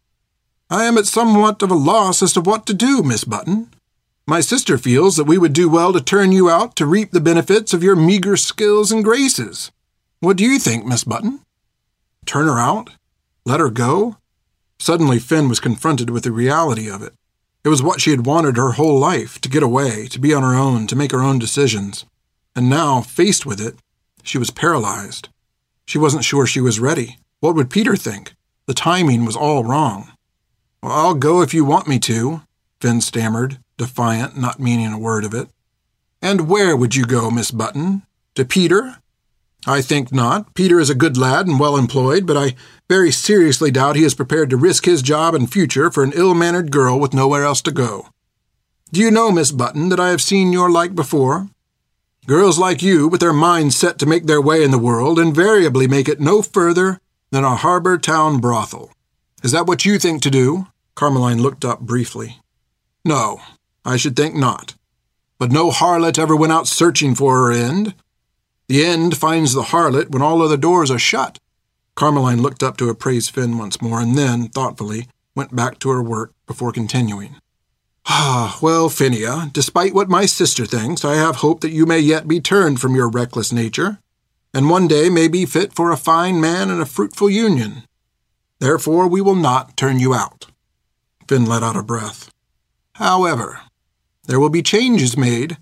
I 0.68 0.84
am 0.84 0.98
at 0.98 1.06
somewhat 1.06 1.62
of 1.62 1.70
a 1.70 1.74
loss 1.74 2.22
as 2.22 2.32
to 2.34 2.40
what 2.40 2.66
to 2.66 2.74
do, 2.74 3.02
Miss 3.02 3.24
Button. 3.24 3.70
My 4.26 4.40
sister 4.40 4.78
feels 4.78 5.16
that 5.16 5.24
we 5.24 5.36
would 5.36 5.52
do 5.52 5.68
well 5.68 5.92
to 5.92 6.00
turn 6.00 6.30
you 6.30 6.48
out 6.48 6.76
to 6.76 6.86
reap 6.86 7.10
the 7.10 7.20
benefits 7.20 7.74
of 7.74 7.82
your 7.82 7.96
meager 7.96 8.36
skills 8.36 8.92
and 8.92 9.02
graces. 9.02 9.72
What 10.20 10.36
do 10.36 10.44
you 10.44 10.60
think, 10.60 10.86
Miss 10.86 11.02
Button? 11.02 11.40
Turn 12.24 12.46
her 12.46 12.58
out? 12.58 12.90
Let 13.44 13.58
her 13.58 13.70
go? 13.70 14.18
Suddenly, 14.78 15.18
Fin 15.18 15.48
was 15.48 15.58
confronted 15.58 16.10
with 16.10 16.22
the 16.22 16.30
reality 16.30 16.88
of 16.88 17.02
it. 17.02 17.14
It 17.64 17.68
was 17.68 17.82
what 17.82 18.00
she 18.00 18.10
had 18.10 18.26
wanted 18.26 18.56
her 18.56 18.72
whole 18.72 18.98
life 18.98 19.40
to 19.40 19.48
get 19.48 19.62
away, 19.62 20.06
to 20.08 20.20
be 20.20 20.32
on 20.32 20.42
her 20.42 20.54
own, 20.54 20.86
to 20.88 20.96
make 20.96 21.10
her 21.10 21.22
own 21.22 21.38
decisions. 21.38 22.04
And 22.54 22.70
now, 22.70 23.00
faced 23.00 23.44
with 23.44 23.60
it, 23.60 23.76
she 24.22 24.38
was 24.38 24.50
paralyzed. 24.50 25.28
She 25.84 25.98
wasn't 25.98 26.24
sure 26.24 26.46
she 26.46 26.60
was 26.60 26.80
ready. 26.80 27.18
What 27.40 27.56
would 27.56 27.70
Peter 27.70 27.96
think? 27.96 28.34
The 28.66 28.74
timing 28.74 29.24
was 29.24 29.36
all 29.36 29.64
wrong. 29.64 30.12
Well, 30.82 30.92
I'll 30.92 31.14
go 31.14 31.42
if 31.42 31.52
you 31.52 31.64
want 31.64 31.88
me 31.88 31.98
to, 32.00 32.42
Fin 32.80 33.00
stammered, 33.00 33.58
defiant, 33.76 34.36
not 34.36 34.60
meaning 34.60 34.92
a 34.92 34.98
word 34.98 35.24
of 35.24 35.34
it. 35.34 35.48
And 36.20 36.48
where 36.48 36.76
would 36.76 36.94
you 36.94 37.04
go, 37.04 37.30
Miss 37.30 37.50
Button? 37.50 38.02
To 38.34 38.44
Peter? 38.44 38.96
I 39.66 39.80
think 39.80 40.12
not. 40.12 40.54
Peter 40.54 40.80
is 40.80 40.90
a 40.90 40.94
good 40.94 41.16
lad 41.16 41.46
and 41.46 41.60
well 41.60 41.76
employed, 41.76 42.26
but 42.26 42.36
I 42.36 42.54
very 42.88 43.12
seriously 43.12 43.70
doubt 43.70 43.96
he 43.96 44.04
is 44.04 44.14
prepared 44.14 44.50
to 44.50 44.56
risk 44.56 44.84
his 44.84 45.02
job 45.02 45.34
and 45.34 45.50
future 45.50 45.90
for 45.90 46.02
an 46.02 46.12
ill 46.14 46.34
mannered 46.34 46.72
girl 46.72 46.98
with 46.98 47.14
nowhere 47.14 47.44
else 47.44 47.62
to 47.62 47.70
go. 47.70 48.08
Do 48.92 49.00
you 49.00 49.10
know, 49.10 49.30
Miss 49.30 49.52
Button, 49.52 49.88
that 49.88 50.00
I 50.00 50.10
have 50.10 50.20
seen 50.20 50.52
your 50.52 50.70
like 50.70 50.94
before? 50.94 51.48
Girls 52.26 52.58
like 52.58 52.82
you, 52.82 53.08
with 53.08 53.20
their 53.20 53.32
minds 53.32 53.76
set 53.76 53.98
to 53.98 54.06
make 54.06 54.26
their 54.26 54.40
way 54.40 54.62
in 54.62 54.70
the 54.70 54.78
world, 54.78 55.18
invariably 55.18 55.88
make 55.88 56.08
it 56.08 56.20
no 56.20 56.42
further 56.42 57.00
than 57.30 57.44
a 57.44 57.56
harbor 57.56 57.98
town 57.98 58.38
brothel. 58.38 58.92
Is 59.42 59.52
that 59.52 59.66
what 59.66 59.84
you 59.84 59.98
think 59.98 60.22
to 60.22 60.30
do? 60.30 60.66
Carmeline 60.94 61.40
looked 61.40 61.64
up 61.64 61.80
briefly. 61.80 62.38
No, 63.04 63.40
I 63.84 63.96
should 63.96 64.16
think 64.16 64.34
not. 64.34 64.74
But 65.38 65.52
no 65.52 65.70
harlot 65.70 66.18
ever 66.18 66.36
went 66.36 66.52
out 66.52 66.68
searching 66.68 67.14
for 67.14 67.36
her 67.36 67.52
end. 67.52 67.94
The 68.68 68.84
end 68.84 69.16
finds 69.16 69.54
the 69.54 69.62
harlot 69.62 70.10
when 70.10 70.22
all 70.22 70.42
other 70.42 70.56
doors 70.56 70.90
are 70.90 70.98
shut. 70.98 71.38
Carmeline 71.96 72.40
looked 72.40 72.62
up 72.62 72.76
to 72.78 72.88
appraise 72.88 73.28
Fin 73.28 73.58
once 73.58 73.82
more, 73.82 74.00
and 74.00 74.16
then, 74.16 74.48
thoughtfully, 74.48 75.08
went 75.34 75.54
back 75.54 75.78
to 75.80 75.90
her 75.90 76.02
work 76.02 76.32
before 76.46 76.72
continuing. 76.72 77.36
Ah, 78.06 78.58
well, 78.62 78.88
Phinea, 78.88 79.52
despite 79.52 79.94
what 79.94 80.08
my 80.08 80.26
sister 80.26 80.64
thinks, 80.64 81.04
I 81.04 81.14
have 81.16 81.36
hope 81.36 81.60
that 81.60 81.72
you 81.72 81.86
may 81.86 81.98
yet 81.98 82.26
be 82.26 82.40
turned 82.40 82.80
from 82.80 82.94
your 82.94 83.08
reckless 83.08 83.52
nature 83.52 83.98
and 84.54 84.68
one 84.68 84.86
day 84.86 85.08
may 85.08 85.28
be 85.28 85.46
fit 85.46 85.72
for 85.72 85.90
a 85.90 85.96
fine 85.96 86.40
man 86.40 86.70
and 86.70 86.80
a 86.80 86.86
fruitful 86.86 87.30
union. 87.30 87.84
Therefore, 88.58 89.08
we 89.08 89.20
will 89.20 89.34
not 89.34 89.76
turn 89.76 89.98
you 89.98 90.14
out. 90.14 90.46
Fin 91.26 91.46
let 91.46 91.62
out 91.62 91.76
a 91.76 91.82
breath. 91.82 92.30
However, 92.94 93.60
there 94.24 94.40
will 94.40 94.50
be 94.50 94.62
changes 94.62 95.16
made, 95.16 95.58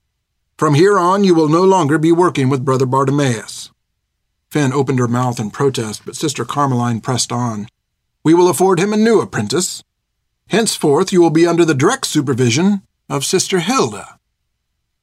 From 0.60 0.74
here 0.74 0.98
on, 0.98 1.24
you 1.24 1.34
will 1.34 1.48
no 1.48 1.64
longer 1.64 1.96
be 1.96 2.12
working 2.12 2.50
with 2.50 2.66
Brother 2.66 2.84
Bartimaeus. 2.84 3.70
Fin 4.50 4.74
opened 4.74 4.98
her 4.98 5.08
mouth 5.08 5.40
in 5.40 5.50
protest, 5.50 6.02
but 6.04 6.16
Sister 6.16 6.44
Carmeline 6.44 7.02
pressed 7.02 7.32
on. 7.32 7.66
We 8.22 8.34
will 8.34 8.46
afford 8.46 8.78
him 8.78 8.92
a 8.92 8.98
new 8.98 9.22
apprentice. 9.22 9.82
Henceforth, 10.48 11.14
you 11.14 11.22
will 11.22 11.30
be 11.30 11.46
under 11.46 11.64
the 11.64 11.74
direct 11.74 12.06
supervision 12.06 12.82
of 13.08 13.24
Sister 13.24 13.60
Hilde. 13.60 14.04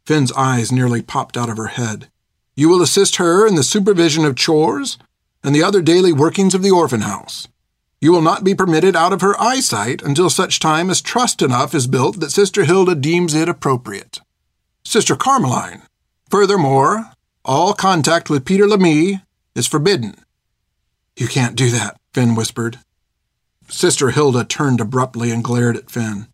Fin's 0.06 0.32
eyes 0.34 0.72
nearly 0.72 1.02
popped 1.02 1.36
out 1.36 1.50
of 1.50 1.58
her 1.58 1.70
head. 1.70 2.08
You 2.56 2.70
will 2.70 2.84
assist 2.84 3.16
her 3.16 3.48
in 3.48 3.56
the 3.56 3.64
supervision 3.64 4.26
of 4.26 4.36
chores 4.36 5.00
and 5.44 5.56
the 5.56 5.64
other 5.64 5.82
daily 5.82 6.14
workings 6.14 6.54
of 6.54 6.62
the 6.62 6.70
orphan 6.70 7.02
house. 7.02 7.48
You 8.00 8.12
will 8.12 8.22
not 8.22 8.44
be 8.44 8.54
permitted 8.54 8.96
out 8.96 9.12
of 9.12 9.22
her 9.22 9.40
eyesight 9.42 10.04
until 10.04 10.30
such 10.30 10.60
time 10.60 10.90
as 10.90 11.02
trust 11.02 11.42
enough 11.42 11.74
is 11.74 11.88
built 11.88 12.20
that 12.20 12.32
Sister 12.32 12.64
Hilde 12.64 13.02
deems 13.02 13.34
it 13.34 13.50
appropriate. 13.50 14.20
Sister 14.84 15.16
Carmeline, 15.16 15.82
furthermore, 16.30 17.12
all 17.44 17.74
contact 17.74 18.30
with 18.30 18.46
Peter 18.46 18.68
Lamy 18.68 19.22
is 19.56 19.68
forbidden. 19.68 20.16
You 21.18 21.28
can't 21.28 21.56
do 21.56 21.72
that, 21.72 22.00
Fin 22.14 22.36
whispered. 22.36 22.80
Sister 23.68 24.12
Hilde 24.12 24.48
turned 24.48 24.80
abruptly 24.80 25.32
and 25.32 25.44
glared 25.44 25.76
at 25.76 25.90
Fin. 25.90 26.28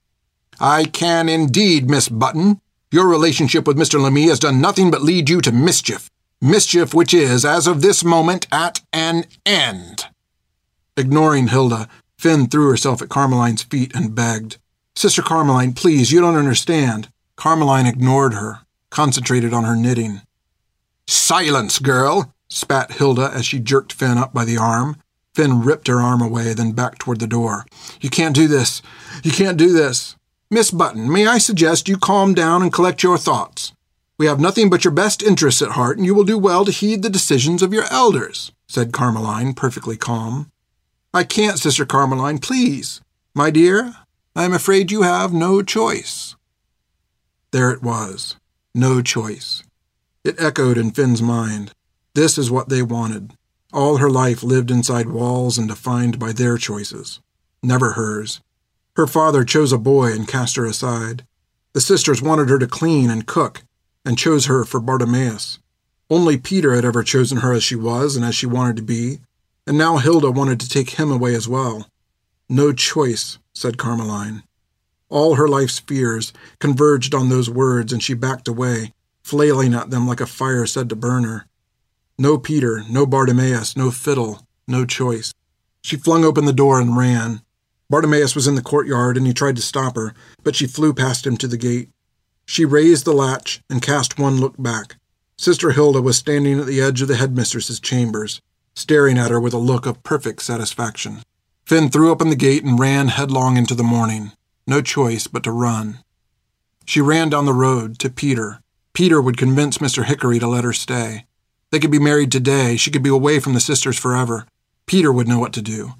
I 0.59 0.83
can 0.83 1.29
indeed, 1.29 1.89
Miss 1.89 2.09
Button. 2.09 2.59
Your 2.91 3.07
relationship 3.07 3.65
with 3.65 3.77
Mr. 3.77 4.01
Lamy 4.01 4.27
has 4.27 4.39
done 4.39 4.61
nothing 4.61 4.91
but 4.91 5.01
lead 5.01 5.29
you 5.29 5.41
to 5.41 5.51
mischief. 5.51 6.09
Mischief 6.41 6.93
which 6.93 7.13
is, 7.13 7.45
as 7.45 7.67
of 7.67 7.81
this 7.81 8.03
moment, 8.03 8.47
at 8.51 8.81
an 8.91 9.25
end. 9.45 10.07
Ignoring 10.95 11.47
Hilde, 11.47 11.87
Fin 12.17 12.47
threw 12.47 12.69
herself 12.69 13.01
at 13.01 13.09
Carmeline's 13.09 13.63
feet 13.63 13.95
and 13.95 14.15
begged, 14.15 14.57
Sister 14.95 15.21
Carmeline, 15.21 15.75
please, 15.75 16.11
you 16.11 16.21
don't 16.21 16.35
understand. 16.35 17.09
Carmeline 17.35 17.87
ignored 17.87 18.35
her, 18.35 18.59
concentrated 18.89 19.53
on 19.53 19.63
her 19.63 19.75
knitting. 19.75 20.21
Silence, 21.07 21.79
girl, 21.79 22.33
spat 22.47 22.93
Hilde 22.93 23.19
as 23.19 23.45
she 23.45 23.59
jerked 23.59 23.91
Fin 23.91 24.17
up 24.17 24.33
by 24.33 24.45
the 24.45 24.57
arm. 24.57 24.97
Fin 25.33 25.63
ripped 25.63 25.87
her 25.87 25.99
arm 25.99 26.21
away, 26.21 26.53
then 26.53 26.73
backed 26.73 26.99
toward 26.99 27.19
the 27.19 27.27
door. 27.27 27.65
You 27.99 28.09
can't 28.09 28.35
do 28.35 28.47
this. 28.47 28.83
You 29.23 29.31
can't 29.31 29.57
do 29.57 29.73
this. 29.73 30.15
Miss 30.51 30.69
Button, 30.69 31.11
may 31.11 31.25
I 31.25 31.39
suggest 31.39 31.89
you 31.89 31.97
calm 31.97 32.35
down 32.35 32.61
and 32.61 32.71
collect 32.71 33.01
your 33.01 33.17
thoughts? 33.17 33.73
We 34.19 34.27
have 34.27 34.39
nothing 34.39 34.69
but 34.69 34.85
your 34.85 34.93
best 34.93 35.23
interests 35.23 35.63
at 35.63 35.71
heart, 35.71 35.97
and 35.97 36.05
you 36.05 36.13
will 36.13 36.23
do 36.23 36.37
well 36.37 36.63
to 36.65 36.71
heed 36.71 37.01
the 37.01 37.09
decisions 37.09 37.63
of 37.63 37.73
your 37.73 37.91
elders, 37.91 38.51
said 38.67 38.91
Carmeline, 38.91 39.55
perfectly 39.55 39.97
calm. 39.97 40.51
I 41.15 41.23
can't, 41.23 41.59
Sister 41.59 41.85
Carmeline, 41.85 42.41
please. 42.41 42.99
My 43.35 43.51
dear, 43.51 43.93
I 44.35 44.45
am 44.45 44.53
afraid 44.53 44.91
you 44.91 45.03
have 45.03 45.31
no 45.31 45.61
choice. 45.61 46.35
There 47.51 47.69
it 47.69 47.83
was. 47.83 48.35
No 48.73 48.99
choice. 49.03 49.61
It 50.23 50.41
echoed 50.41 50.75
in 50.75 50.89
Fin's 50.89 51.21
mind. 51.21 51.71
This 52.15 52.39
is 52.39 52.49
what 52.49 52.69
they 52.69 52.81
wanted. 52.81 53.33
All 53.71 53.97
her 53.97 54.09
life 54.09 54.41
lived 54.41 54.71
inside 54.71 55.09
walls 55.09 55.59
and 55.59 55.67
defined 55.67 56.17
by 56.17 56.31
their 56.31 56.57
choices, 56.57 57.19
never 57.61 57.91
hers. 57.91 58.41
Her 58.95 59.05
father 59.05 59.43
chose 59.43 59.71
a 59.71 59.77
boy 59.77 60.13
and 60.13 60.27
cast 60.27 60.55
her 60.55 60.65
aside. 60.65 61.25
The 61.73 61.81
sisters 61.81 62.23
wanted 62.23 62.49
her 62.49 62.57
to 62.57 62.67
clean 62.67 63.11
and 63.11 63.27
cook, 63.27 63.61
and 64.03 64.17
chose 64.17 64.47
her 64.47 64.63
for 64.63 64.79
Bartimaeus. 64.79 65.59
Only 66.09 66.37
Peter 66.37 66.73
had 66.73 66.85
ever 66.85 67.03
chosen 67.03 67.39
her 67.39 67.53
as 67.53 67.63
she 67.63 67.75
was 67.75 68.15
and 68.15 68.25
as 68.25 68.33
she 68.35 68.45
wanted 68.45 68.77
to 68.77 68.83
be, 68.83 69.19
and 69.65 69.77
now 69.77 69.97
Hilde 69.97 70.35
wanted 70.35 70.59
to 70.59 70.69
take 70.69 70.91
him 70.91 71.11
away 71.11 71.33
as 71.35 71.47
well. 71.47 71.87
No 72.49 72.73
choice, 72.73 73.39
said 73.53 73.77
Carmeline. 73.77 74.43
All 75.09 75.35
her 75.35 75.47
life's 75.47 75.79
fears 75.79 76.33
converged 76.59 77.13
on 77.13 77.29
those 77.29 77.49
words, 77.49 77.93
and 77.93 78.03
she 78.03 78.13
backed 78.13 78.47
away, 78.47 78.93
flailing 79.23 79.73
at 79.73 79.89
them 79.89 80.07
like 80.07 80.19
a 80.19 80.25
fire 80.25 80.65
said 80.65 80.89
to 80.89 80.95
burn 80.95 81.23
her. 81.23 81.45
No 82.17 82.37
Peter, 82.37 82.83
no 82.89 83.05
Bartimaeus, 83.05 83.77
no 83.77 83.89
fiddle, 83.89 84.45
no 84.67 84.85
choice. 84.85 85.33
She 85.81 85.95
flung 85.95 86.25
open 86.25 86.45
the 86.45 86.53
door 86.53 86.79
and 86.79 86.97
ran. 86.97 87.41
Bartimaeus 87.89 88.35
was 88.35 88.47
in 88.47 88.55
the 88.55 88.61
courtyard, 88.61 89.17
and 89.17 89.25
he 89.25 89.33
tried 89.33 89.55
to 89.55 89.61
stop 89.61 89.95
her, 89.95 90.13
but 90.43 90.55
she 90.55 90.67
flew 90.67 90.93
past 90.93 91.25
him 91.25 91.37
to 91.37 91.47
the 91.47 91.57
gate. 91.57 91.89
She 92.45 92.65
raised 92.65 93.05
the 93.05 93.13
latch 93.13 93.61
and 93.69 93.81
cast 93.81 94.19
one 94.19 94.39
look 94.39 94.55
back. 94.61 94.95
Sister 95.37 95.71
Hilde 95.71 96.03
was 96.03 96.17
standing 96.17 96.59
at 96.59 96.65
the 96.65 96.81
edge 96.81 97.01
of 97.01 97.07
the 97.07 97.15
headmistress's 97.15 97.79
chambers 97.79 98.41
staring 98.75 99.17
at 99.17 99.31
her 99.31 99.39
with 99.39 99.53
a 99.53 99.57
look 99.57 99.85
of 99.85 100.03
perfect 100.03 100.41
satisfaction. 100.41 101.23
Fin 101.65 101.89
threw 101.89 102.11
open 102.11 102.29
the 102.29 102.35
gate 102.35 102.63
and 102.63 102.79
ran 102.79 103.07
headlong 103.07 103.57
into 103.57 103.75
the 103.75 103.83
morning. 103.83 104.31
No 104.67 104.81
choice 104.81 105.27
but 105.27 105.43
to 105.43 105.51
run. 105.51 105.99
She 106.85 107.01
ran 107.01 107.29
down 107.29 107.45
the 107.45 107.53
road 107.53 107.99
to 107.99 108.09
Peter. 108.09 108.61
Peter 108.93 109.21
would 109.21 109.37
convince 109.37 109.77
Mr. 109.77 110.05
Hickory 110.05 110.39
to 110.39 110.47
let 110.47 110.63
her 110.63 110.73
stay. 110.73 111.25
They 111.71 111.79
could 111.79 111.91
be 111.91 111.99
married 111.99 112.31
today. 112.31 112.75
She 112.77 112.91
could 112.91 113.03
be 113.03 113.09
away 113.09 113.39
from 113.39 113.53
the 113.53 113.59
sisters 113.59 113.97
forever. 113.97 114.45
Peter 114.85 115.11
would 115.11 115.27
know 115.27 115.39
what 115.39 115.53
to 115.53 115.61
do. 115.61 115.93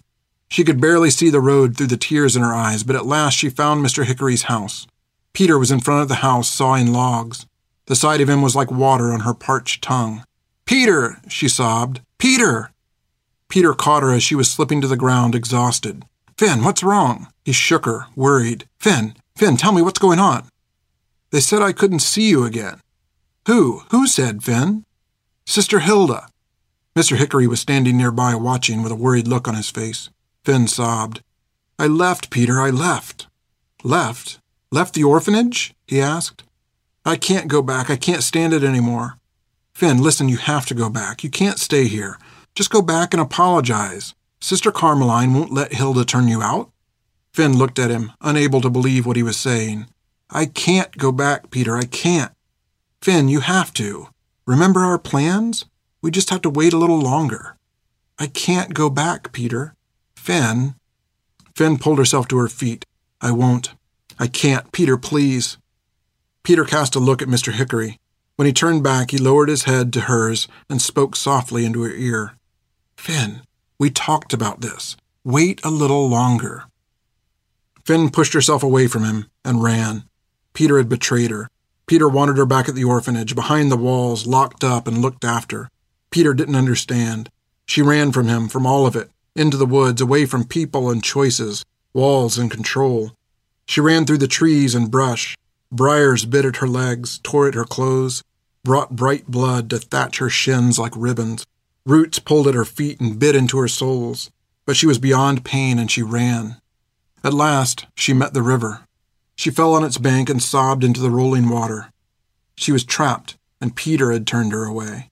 She 0.50 0.64
could 0.64 0.80
barely 0.80 1.10
see 1.10 1.30
the 1.30 1.40
road 1.40 1.76
through 1.76 1.88
the 1.88 1.98
tears 1.98 2.36
in 2.36 2.44
her 2.44 2.54
eyes, 2.54 2.84
but 2.84 2.96
at 2.96 3.08
last 3.08 3.34
she 3.34 3.50
found 3.50 3.84
Mr. 3.84 4.06
Hickory's 4.06 4.44
house. 4.44 4.86
Peter 5.34 5.58
was 5.58 5.72
in 5.72 5.80
front 5.80 6.04
of 6.04 6.10
the 6.10 6.16
house 6.16 6.48
sawing 6.48 6.94
logs. 6.94 7.48
The 7.88 7.96
sight 7.96 8.22
of 8.22 8.30
him 8.30 8.42
was 8.44 8.56
like 8.56 8.70
water 8.70 9.12
on 9.12 9.22
her 9.22 9.34
parched 9.34 9.84
tongue. 9.84 10.24
Peter, 10.66 11.20
she 11.28 11.48
sobbed. 11.48 12.02
Peter! 12.24 12.72
Peter 13.50 13.74
caught 13.74 14.02
her 14.02 14.14
as 14.14 14.24
she 14.24 14.34
was 14.34 14.50
slipping 14.50 14.80
to 14.80 14.88
the 14.88 14.96
ground, 14.96 15.36
exhausted. 15.36 16.06
Fin, 16.38 16.64
what's 16.64 16.82
wrong? 16.82 17.28
He 17.44 17.52
shook 17.52 17.84
her, 17.84 18.06
worried. 18.16 18.64
Fin, 18.80 19.16
Fin, 19.36 19.58
tell 19.58 19.74
me 19.74 19.82
what's 19.82 20.00
going 20.00 20.20
on. 20.20 20.48
They 21.32 21.42
said 21.42 21.62
I 21.62 21.74
couldn't 21.74 22.00
see 22.00 22.30
you 22.30 22.46
again. 22.46 22.80
Who? 23.46 23.84
Who 23.92 24.08
said, 24.08 24.42
Fin? 24.42 24.86
Sister 25.46 25.80
Hilde. 25.80 26.22
Mr. 26.96 27.18
Hickory 27.18 27.46
was 27.46 27.60
standing 27.60 27.98
nearby 27.98 28.36
watching 28.36 28.84
with 28.84 28.94
a 28.94 28.96
worried 28.96 29.28
look 29.28 29.50
on 29.50 29.56
his 29.56 29.70
face. 29.70 30.10
Fin 30.46 30.70
sobbed. 30.70 31.22
I 31.78 31.88
left, 31.88 32.30
Peter, 32.30 32.62
I 32.62 32.70
left. 32.70 33.28
Left? 33.84 34.40
Left 34.72 34.94
the 34.94 35.04
orphanage? 35.04 35.74
he 35.88 36.00
asked. 36.00 36.46
I 37.06 37.18
can't 37.18 37.50
go 37.50 37.62
back. 37.62 37.90
I 37.90 37.98
can't 37.98 38.24
stand 38.24 38.54
it 38.54 38.64
any 38.64 38.80
more. 38.80 39.18
Fin, 39.74 40.02
listen, 40.02 40.30
you 40.30 40.38
have 40.38 40.66
to 40.68 40.76
go 40.76 40.90
back. 40.90 41.24
You 41.24 41.30
can't 41.30 41.60
stay 41.60 41.88
here. 41.88 42.18
Just 42.56 42.70
go 42.70 42.82
back 42.82 43.14
and 43.14 43.22
apologize. 43.22 44.14
Sister 44.40 44.72
Carmeline 44.72 45.34
won't 45.34 45.54
let 45.54 45.74
Hilde 45.74 46.08
turn 46.08 46.28
you 46.28 46.42
out. 46.42 46.70
Fin 47.34 47.58
looked 47.58 47.80
at 47.80 47.90
him, 47.90 48.12
unable 48.22 48.62
to 48.62 48.70
believe 48.70 49.06
what 49.06 49.16
he 49.16 49.24
was 49.24 49.38
saying. 49.38 49.88
I 50.30 50.46
can't 50.46 50.96
go 50.98 51.12
back, 51.12 51.50
Peter. 51.50 51.76
I 51.76 51.86
can't. 51.86 52.32
Fin, 53.02 53.28
you 53.28 53.40
have 53.40 53.74
to. 53.74 54.08
Remember 54.46 54.82
our 54.82 55.00
plans? 55.00 55.66
We 56.02 56.12
just 56.12 56.30
have 56.30 56.42
to 56.44 56.50
wait 56.50 56.74
a 56.74 56.78
little 56.78 57.00
longer. 57.00 57.58
I 58.20 58.28
can't 58.28 58.74
go 58.74 58.90
back, 58.90 59.32
Peter. 59.32 59.74
Fin. 60.16 60.76
Fin 61.56 61.78
pulled 61.78 61.98
herself 61.98 62.28
to 62.28 62.38
her 62.38 62.48
feet. 62.48 62.86
I 63.22 63.32
won't. 63.32 63.74
I 64.20 64.28
can't. 64.28 64.72
Peter, 64.72 64.98
please. 64.98 65.58
Peter 66.44 66.66
cast 66.66 66.96
a 66.96 67.00
look 67.00 67.22
at 67.22 67.28
Mr. 67.28 67.54
Hickory. 67.54 68.00
When 68.36 68.48
he 68.48 68.54
turned 68.54 68.84
back, 68.84 69.12
he 69.12 69.18
lowered 69.18 69.50
his 69.50 69.64
head 69.64 69.94
to 69.94 70.02
hers 70.02 70.48
and 70.70 70.82
spoke 70.82 71.16
softly 71.16 71.66
into 71.66 71.84
her 71.84 71.92
ear. 71.92 72.34
Fin, 72.98 73.42
we 73.78 73.90
talked 73.90 74.34
about 74.34 74.62
this. 74.62 74.98
Wait 75.24 75.62
a 75.64 75.70
little 75.70 76.10
longer. 76.10 76.64
Fin 77.86 78.10
pushed 78.10 78.34
herself 78.34 78.64
away 78.64 78.88
from 78.88 79.04
him 79.04 79.28
and 79.46 79.62
ran. 79.62 80.06
Peter 80.54 80.78
had 80.78 80.90
betrayed 80.90 81.32
her. 81.32 81.50
Peter 81.86 82.08
wanted 82.08 82.38
her 82.38 82.46
back 82.46 82.70
at 82.70 82.76
the 82.76 82.84
orphanage, 82.84 83.36
behind 83.36 83.72
the 83.72 83.78
walls, 83.78 84.26
locked 84.26 84.64
up 84.64 84.88
and 84.88 85.02
looked 85.02 85.26
after. 85.26 85.70
Peter 86.10 86.34
didn't 86.34 86.56
understand. 86.56 87.30
She 87.66 87.82
ran 87.82 88.12
from 88.12 88.28
him, 88.28 88.48
from 88.48 88.66
all 88.66 88.86
of 88.86 88.96
it, 88.96 89.12
into 89.36 89.58
the 89.58 89.66
woods, 89.66 90.02
away 90.02 90.26
from 90.26 90.46
people 90.46 90.90
and 90.90 91.04
choices, 91.04 91.66
walls 91.94 92.38
and 92.38 92.50
control. 92.50 93.12
She 93.66 93.82
ran 93.82 94.06
through 94.06 94.20
the 94.20 94.28
trees 94.28 94.76
and 94.76 94.90
brush, 94.92 95.36
Briars 95.74 96.26
bit 96.26 96.46
at 96.46 96.58
her 96.58 96.68
legs, 96.68 97.20
tore 97.24 97.48
at 97.48 97.56
her 97.56 97.66
clothes, 97.66 98.24
brought 98.64 98.96
bright 98.96 99.28
blood 99.28 99.72
to 99.72 99.80
thatch 99.80 100.20
her 100.20 100.30
shins 100.30 100.78
like 100.78 100.94
ribbons. 100.96 101.46
Roots 101.86 102.20
pulled 102.20 102.48
at 102.48 102.54
her 102.54 102.64
feet 102.64 103.02
and 103.02 103.18
bit 103.18 103.36
into 103.36 103.58
her 103.58 103.68
soles, 103.68 104.30
but 104.68 104.78
she 104.78 104.86
was 104.86 105.00
beyond 105.00 105.44
pain 105.44 105.80
and 105.80 105.90
she 105.90 106.04
ran. 106.04 106.62
At 107.24 107.34
last, 107.34 107.88
she 107.96 108.14
met 108.14 108.34
the 108.36 108.44
river. 108.44 108.88
She 109.36 109.50
fell 109.50 109.74
on 109.74 109.84
its 109.84 109.98
bank 109.98 110.30
and 110.30 110.42
sobbed 110.42 110.84
into 110.84 111.02
the 111.02 111.10
rolling 111.10 111.50
water. 111.50 111.92
She 112.56 112.72
was 112.72 112.86
trapped, 112.86 113.36
and 113.60 113.76
Peter 113.76 114.12
had 114.12 114.28
turned 114.28 114.52
her 114.52 114.66
away. 114.66 115.10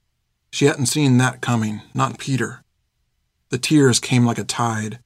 She 0.51 0.65
hadn't 0.65 0.85
seen 0.85 1.17
that 1.17 1.41
coming, 1.41 1.81
not 1.95 2.19
Peter. 2.19 2.63
The 3.49 3.57
tears 3.57 3.99
came 3.99 4.25
like 4.25 4.37
a 4.37 4.43
tide. 4.43 4.99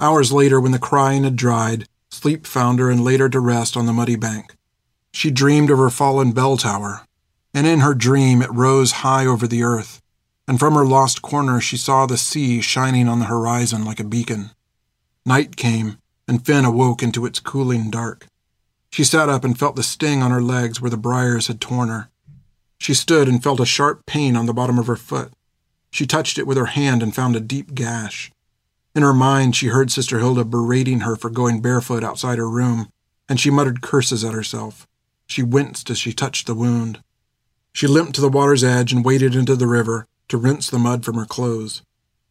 Hours 0.00 0.32
later, 0.32 0.60
when 0.60 0.72
the 0.72 0.78
crying 0.78 1.24
had 1.24 1.36
dried, 1.36 1.86
Sleep 2.22 2.46
found 2.46 2.78
her 2.78 2.88
and 2.88 3.02
laid 3.02 3.18
her 3.18 3.28
to 3.28 3.40
rest 3.40 3.76
on 3.76 3.86
the 3.86 3.92
muddy 3.92 4.14
bank. 4.14 4.54
She 5.12 5.32
dreamed 5.32 5.72
of 5.72 5.78
her 5.78 5.90
fallen 5.90 6.30
bell 6.30 6.56
tower, 6.56 7.04
and 7.52 7.66
in 7.66 7.80
her 7.80 7.94
dream 7.94 8.40
it 8.42 8.52
rose 8.52 9.02
high 9.02 9.26
over 9.26 9.48
the 9.48 9.64
earth, 9.64 10.00
and 10.46 10.56
from 10.56 10.74
her 10.74 10.86
lost 10.86 11.20
corner 11.20 11.60
she 11.60 11.76
saw 11.76 12.06
the 12.06 12.16
sea 12.16 12.60
shining 12.60 13.08
on 13.08 13.18
the 13.18 13.24
horizon 13.24 13.84
like 13.84 13.98
a 13.98 14.04
beacon. 14.04 14.52
Night 15.26 15.56
came, 15.56 15.98
and 16.28 16.46
Fin 16.46 16.64
awoke 16.64 17.02
into 17.02 17.26
its 17.26 17.40
cooling 17.40 17.90
dark. 17.90 18.28
She 18.92 19.02
sat 19.02 19.28
up 19.28 19.42
and 19.42 19.58
felt 19.58 19.74
the 19.74 19.82
sting 19.82 20.22
on 20.22 20.30
her 20.30 20.40
legs 20.40 20.80
where 20.80 20.92
the 20.92 20.96
briars 20.96 21.48
had 21.48 21.60
torn 21.60 21.88
her. 21.88 22.08
She 22.78 22.94
stood 22.94 23.26
and 23.26 23.42
felt 23.42 23.58
a 23.58 23.66
sharp 23.66 24.06
pain 24.06 24.36
on 24.36 24.46
the 24.46 24.54
bottom 24.54 24.78
of 24.78 24.86
her 24.86 24.94
foot. 24.94 25.32
She 25.90 26.06
touched 26.06 26.38
it 26.38 26.46
with 26.46 26.56
her 26.56 26.66
hand 26.66 27.02
and 27.02 27.12
found 27.12 27.34
a 27.34 27.40
deep 27.40 27.74
gash. 27.74 28.30
In 28.94 29.02
her 29.02 29.14
mind, 29.14 29.56
she 29.56 29.68
heard 29.68 29.90
Sister 29.90 30.18
Hilde 30.18 30.50
berating 30.50 31.00
her 31.00 31.16
for 31.16 31.30
going 31.30 31.60
barefoot 31.60 32.04
outside 32.04 32.38
her 32.38 32.48
room, 32.48 32.88
and 33.28 33.40
she 33.40 33.50
muttered 33.50 33.80
curses 33.80 34.22
at 34.22 34.34
herself. 34.34 34.86
She 35.26 35.42
winced 35.42 35.88
as 35.88 35.98
she 35.98 36.12
touched 36.12 36.46
the 36.46 36.54
wound. 36.54 37.02
She 37.72 37.86
limped 37.86 38.14
to 38.16 38.20
the 38.20 38.28
water's 38.28 38.62
edge 38.62 38.92
and 38.92 39.04
waded 39.04 39.34
into 39.34 39.56
the 39.56 39.66
river 39.66 40.06
to 40.28 40.36
rinse 40.36 40.68
the 40.68 40.78
mud 40.78 41.04
from 41.04 41.14
her 41.14 41.24
clothes. 41.24 41.82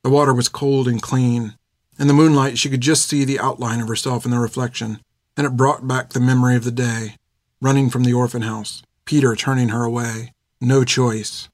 The 0.04 0.12
water 0.12 0.34
was 0.34 0.50
cold 0.50 0.88
and 0.88 1.02
clean. 1.02 1.56
In 2.00 2.08
the 2.08 2.14
moonlight, 2.14 2.60
she 2.60 2.70
could 2.70 2.82
just 2.82 3.08
see 3.08 3.26
the 3.26 3.40
outline 3.40 3.80
of 3.80 3.88
herself 3.88 4.26
in 4.26 4.32
the 4.32 4.40
reflection, 4.40 5.00
and 5.36 5.48
it 5.48 5.58
brought 5.58 5.88
back 5.88 6.10
the 6.10 6.20
memory 6.20 6.56
of 6.56 6.64
the 6.64 6.72
day, 6.72 7.16
running 7.60 7.90
from 7.90 8.04
the 8.04 8.14
orphan 8.14 8.44
house, 8.44 8.84
Peter 9.06 9.36
turning 9.36 9.70
her 9.70 9.84
away. 9.84 10.34
No 10.60 10.84
choice. 10.84 11.50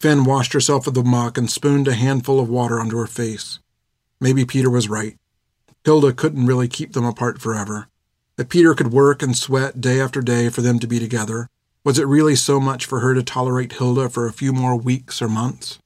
Fin 0.00 0.24
washed 0.24 0.52
herself 0.52 0.84
with 0.84 0.94
the 0.94 1.02
muck 1.02 1.38
and 1.38 1.50
spooned 1.50 1.88
a 1.88 1.94
handful 1.94 2.40
of 2.40 2.48
water 2.48 2.78
onto 2.78 2.98
her 2.98 3.06
face. 3.06 3.58
Maybe 4.20 4.44
Peter 4.44 4.68
was 4.68 4.88
right. 4.88 5.16
Hilde 5.84 6.16
couldn't 6.16 6.46
really 6.46 6.68
keep 6.68 6.92
them 6.92 7.04
apart 7.04 7.40
forever. 7.40 7.88
If 8.36 8.48
Peter 8.48 8.74
could 8.74 8.92
work 8.92 9.22
and 9.22 9.36
sweat 9.36 9.80
day 9.80 10.00
after 10.00 10.20
day 10.20 10.48
for 10.50 10.60
them 10.60 10.78
to 10.78 10.86
be 10.86 10.98
together, 10.98 11.48
was 11.84 11.98
it 11.98 12.06
really 12.06 12.36
so 12.36 12.60
much 12.60 12.84
for 12.84 13.00
her 13.00 13.14
to 13.14 13.22
tolerate 13.22 13.72
Hilde 13.72 14.12
for 14.12 14.26
a 14.26 14.32
few 14.32 14.52
more 14.52 14.76
weeks 14.76 15.22
or 15.22 15.28
months? 15.28 15.78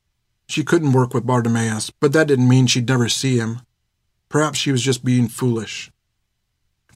She 0.48 0.64
couldn't 0.64 0.92
work 0.92 1.14
with 1.14 1.26
Bartimaeus, 1.26 1.90
but 2.00 2.12
that 2.12 2.26
didn't 2.26 2.48
mean 2.48 2.66
she'd 2.66 2.88
never 2.88 3.08
see 3.08 3.38
him. 3.38 3.60
Perhaps 4.28 4.58
she 4.58 4.72
was 4.72 4.82
just 4.82 5.04
being 5.04 5.28
foolish. 5.28 5.92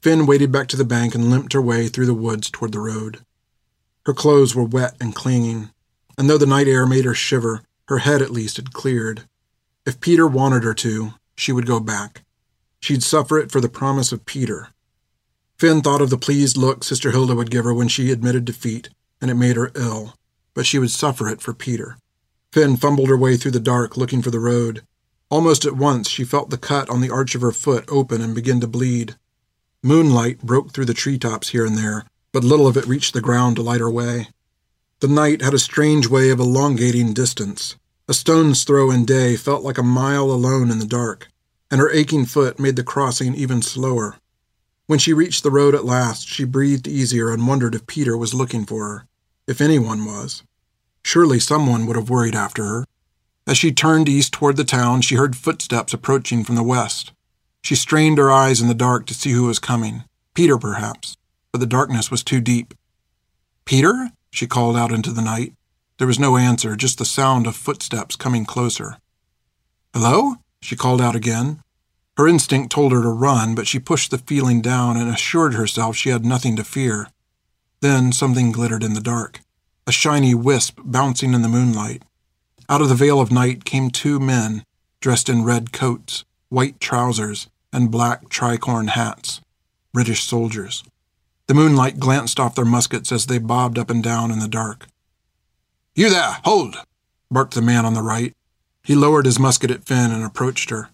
Fin 0.01 0.25
waded 0.25 0.51
back 0.51 0.67
to 0.67 0.77
the 0.77 0.85
bank 0.85 1.15
and 1.15 1.29
limped 1.29 1.53
her 1.53 1.61
way 1.61 1.87
through 1.87 2.05
the 2.05 2.13
woods 2.13 2.49
toward 2.49 2.73
the 2.73 2.79
road. 2.79 3.19
Her 4.05 4.13
clothes 4.13 4.55
were 4.55 4.63
wet 4.63 4.95
and 4.99 5.15
clinging, 5.15 5.69
and 6.17 6.29
though 6.29 6.37
the 6.37 6.45
night 6.45 6.67
air 6.67 6.85
made 6.85 7.05
her 7.05 7.13
shiver, 7.13 7.63
her 7.87 7.99
head 7.99 8.21
at 8.21 8.29
least 8.29 8.57
had 8.57 8.73
cleared. 8.73 9.23
If 9.85 9.99
Peter 9.99 10.27
wanted 10.27 10.63
her 10.63 10.73
to, 10.75 11.13
she 11.39 11.51
would 11.51 11.65
go 11.65 11.79
back. 11.79 12.23
She'd 12.81 13.03
suffer 13.03 13.37
it 13.37 13.51
for 13.51 13.61
the 13.61 13.69
promise 13.69 14.11
of 14.11 14.25
Peter. 14.25 14.69
Fin 15.57 15.81
thought 15.81 16.01
of 16.01 16.09
the 16.09 16.17
pleased 16.17 16.57
look 16.57 16.83
Sister 16.83 17.11
Hilde 17.11 17.35
would 17.35 17.51
give 17.51 17.65
her 17.65 17.73
when 17.73 17.87
she 17.87 18.11
admitted 18.11 18.45
defeat, 18.45 18.89
and 19.21 19.29
it 19.29 19.35
made 19.35 19.55
her 19.55 19.71
ill, 19.75 20.15
but 20.53 20.65
she 20.65 20.79
would 20.79 20.91
suffer 20.91 21.27
it 21.27 21.41
for 21.41 21.53
Peter. 21.53 21.97
Fin 22.51 22.77
fumbled 22.77 23.09
her 23.09 23.17
way 23.17 23.37
through 23.37 23.51
the 23.51 23.59
dark, 23.59 23.97
looking 23.97 24.21
for 24.21 24.31
the 24.31 24.39
road. 24.39 24.81
Almost 25.29 25.65
at 25.65 25.75
once, 25.75 26.09
she 26.09 26.23
felt 26.23 26.49
the 26.49 26.57
cut 26.57 26.89
on 26.89 27.01
the 27.01 27.09
arch 27.09 27.35
of 27.35 27.41
her 27.41 27.51
foot 27.51 27.85
open 27.89 28.21
and 28.21 28.33
begin 28.33 28.59
to 28.61 28.67
bleed. 28.67 29.15
Moonlight 29.83 30.41
broke 30.41 30.71
through 30.71 30.85
the 30.85 30.93
treetops 30.93 31.49
here 31.49 31.65
and 31.65 31.77
there, 31.77 32.05
but 32.31 32.43
little 32.43 32.67
of 32.67 32.77
it 32.77 32.87
reached 32.87 33.13
the 33.13 33.21
ground 33.21 33.55
to 33.57 33.61
light 33.61 33.79
her 33.79 33.91
way. 33.91 34.29
The 34.99 35.07
night 35.07 35.41
had 35.41 35.53
a 35.53 35.59
strange 35.59 36.07
way 36.07 36.29
of 36.31 36.39
elongating 36.39 37.13
distance. 37.13 37.77
A 38.09 38.13
stone's 38.15 38.63
throw 38.63 38.89
in 38.89 39.05
day 39.05 39.35
felt 39.35 39.63
like 39.63 39.77
a 39.77 39.83
mile 39.83 40.31
alone 40.31 40.71
in 40.71 40.79
the 40.79 40.87
dark, 40.87 41.27
and 41.69 41.79
her 41.79 41.91
aching 41.91 42.25
foot 42.25 42.59
made 42.59 42.75
the 42.75 42.83
crossing 42.83 43.35
even 43.35 43.61
slower. 43.61 44.15
When 44.87 44.97
she 44.97 45.13
reached 45.13 45.43
the 45.43 45.51
road 45.51 45.75
at 45.75 45.85
last, 45.85 46.27
she 46.27 46.43
breathed 46.43 46.87
easier 46.87 47.31
and 47.31 47.47
wondered 47.47 47.75
if 47.75 47.85
Peter 47.85 48.17
was 48.17 48.33
looking 48.33 48.65
for 48.65 48.87
her, 48.87 49.07
if 49.45 49.61
anyone 49.61 50.05
was. 50.05 50.41
Surely 51.03 51.39
someone 51.39 51.85
would 51.85 51.95
have 51.95 52.09
worried 52.09 52.33
after 52.33 52.63
her. 52.65 52.85
As 53.45 53.59
she 53.59 53.71
turned 53.71 54.09
east 54.09 54.33
toward 54.33 54.57
the 54.57 54.63
town, 54.63 55.01
she 55.01 55.13
heard 55.13 55.35
footsteps 55.35 55.93
approaching 55.93 56.43
from 56.43 56.55
the 56.55 56.63
west. 56.63 57.11
She 57.61 57.75
strained 57.75 58.17
her 58.17 58.31
eyes 58.31 58.59
in 58.59 58.67
the 58.67 58.73
dark 58.73 59.05
to 59.05 59.13
see 59.13 59.33
who 59.33 59.45
was 59.45 59.59
coming. 59.59 60.03
Peter, 60.33 60.57
perhaps, 60.57 61.15
but 61.51 61.59
the 61.59 61.67
darkness 61.67 62.09
was 62.09 62.23
too 62.23 62.41
deep. 62.41 62.73
Peter? 63.65 64.09
she 64.31 64.47
called 64.47 64.75
out 64.75 64.91
into 64.91 65.11
the 65.11 65.21
night. 65.21 65.53
There 65.99 66.07
was 66.07 66.17
no 66.17 66.37
answer, 66.37 66.77
just 66.77 66.97
the 66.97 67.05
sound 67.05 67.45
of 67.45 67.57
footsteps 67.57 68.15
coming 68.15 68.45
closer. 68.45 68.97
Hello? 69.93 70.37
she 70.61 70.77
called 70.77 71.01
out 71.01 71.15
again. 71.15 71.61
Her 72.15 72.25
instinct 72.25 72.71
told 72.71 72.93
her 72.93 73.01
to 73.01 73.09
run, 73.09 73.53
but 73.53 73.67
she 73.67 73.79
pushed 73.79 74.09
the 74.09 74.17
feeling 74.17 74.61
down 74.61 74.95
and 74.95 75.09
assured 75.09 75.55
herself 75.55 75.97
she 75.97 76.09
had 76.09 76.25
nothing 76.25 76.55
to 76.55 76.63
fear. 76.63 77.09
Then 77.81 78.13
something 78.13 78.53
glittered 78.53 78.83
in 78.83 78.93
the 78.93 79.01
dark, 79.01 79.41
a 79.85 79.91
shiny 79.91 80.33
wisp 80.33 80.79
bouncing 80.85 81.33
in 81.33 81.41
the 81.41 81.49
moonlight. 81.49 82.03
Out 82.69 82.81
of 82.81 82.87
the 82.87 82.95
veil 82.95 83.19
of 83.19 83.31
night 83.31 83.65
came 83.65 83.89
two 83.89 84.21
men, 84.21 84.63
dressed 85.01 85.27
in 85.27 85.43
red 85.43 85.73
coats, 85.73 86.23
white 86.47 86.79
trousers, 86.79 87.49
and 87.73 87.91
black 87.91 88.29
tricorn 88.29 88.89
hats. 88.89 89.41
British 89.93 90.23
soldiers. 90.23 90.81
The 91.47 91.53
moonlight 91.55 91.99
glanced 91.99 92.39
off 92.39 92.55
their 92.55 92.63
muskets 92.63 93.11
as 93.11 93.25
they 93.25 93.37
bobbed 93.37 93.77
up 93.77 93.89
and 93.89 94.01
down 94.01 94.31
in 94.31 94.39
the 94.39 94.47
dark. 94.47 94.87
You 95.99 96.09
there, 96.09 96.37
hold! 96.45 96.77
barked 97.29 97.55
the 97.55 97.61
man 97.61 97.85
on 97.85 97.93
the 97.93 98.01
right. 98.01 98.33
He 98.85 98.95
lowered 98.95 99.25
his 99.25 99.37
musket 99.37 99.69
at 99.69 99.83
Fin 99.83 100.11
and 100.11 100.23
approached 100.23 100.69
her. 100.69 100.91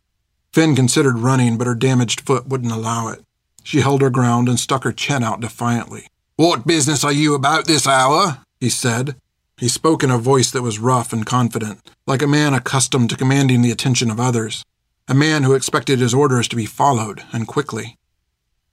Fin 0.51 0.75
considered 0.75 1.19
running, 1.19 1.59
but 1.59 1.67
her 1.67 1.75
damaged 1.75 2.21
foot 2.21 2.47
wouldn't 2.47 2.71
allow 2.71 3.09
it. 3.09 3.23
She 3.61 3.81
held 3.81 4.01
her 4.01 4.09
ground 4.09 4.49
and 4.49 4.59
stuck 4.59 4.83
her 4.83 4.91
chin 4.91 5.23
out 5.23 5.41
defiantly. 5.41 6.07
What 6.37 6.65
business 6.65 7.03
are 7.03 7.11
you 7.11 7.35
about 7.35 7.67
this 7.67 7.85
hour? 7.85 8.39
he 8.59 8.67
said. 8.67 9.15
He 9.59 9.67
spoke 9.67 10.01
in 10.01 10.09
a 10.09 10.17
voice 10.17 10.49
that 10.49 10.63
was 10.63 10.79
rough 10.79 11.13
and 11.13 11.23
confident, 11.23 11.87
like 12.07 12.23
a 12.23 12.27
man 12.27 12.55
accustomed 12.55 13.11
to 13.11 13.15
commanding 13.15 13.61
the 13.61 13.69
attention 13.69 14.09
of 14.09 14.19
others 14.19 14.65
a 15.07 15.13
man 15.13 15.43
who 15.43 15.53
expected 15.53 15.99
his 15.99 16.15
orders 16.15 16.47
to 16.47 16.55
be 16.55 16.65
followed, 16.65 17.21
and 17.31 17.45
quickly. 17.45 17.95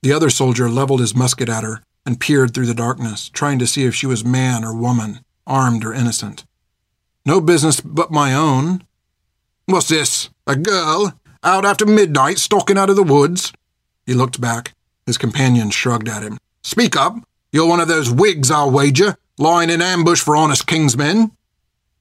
The 0.01 0.13
other 0.13 0.31
soldier 0.31 0.67
leveled 0.67 1.01
his 1.01 1.15
musket 1.15 1.47
at 1.47 1.63
her 1.63 1.83
and 2.07 2.19
peered 2.19 2.55
through 2.55 2.65
the 2.65 2.73
darkness, 2.73 3.29
trying 3.29 3.59
to 3.59 3.67
see 3.67 3.85
if 3.85 3.93
she 3.93 4.07
was 4.07 4.25
man 4.25 4.65
or 4.65 4.73
woman, 4.73 5.19
armed 5.45 5.85
or 5.85 5.93
innocent. 5.93 6.45
No 7.25 7.39
business 7.39 7.79
but 7.79 8.11
my 8.11 8.33
own. 8.33 8.83
What's 9.65 9.87
this? 9.87 10.29
A 10.45 10.55
girl? 10.55 11.13
Out 11.43 11.65
after 11.65 11.85
midnight, 11.85 12.37
stalking 12.37 12.77
out 12.77 12.89
of 12.89 12.95
the 12.95 13.03
woods? 13.03 13.53
He 14.05 14.13
looked 14.13 14.41
back. 14.41 14.73
His 15.05 15.17
companion 15.17 15.69
shrugged 15.69 16.07
at 16.09 16.23
him. 16.23 16.37
Speak 16.63 16.95
up. 16.95 17.15
You're 17.51 17.67
one 17.67 17.79
of 17.79 17.87
those 17.87 18.09
Whigs, 18.09 18.49
I'll 18.49 18.71
wager, 18.71 19.15
lying 19.37 19.69
in 19.69 19.81
ambush 19.81 20.21
for 20.21 20.35
honest 20.35 20.65
king's 20.65 20.97
men. 20.97 21.31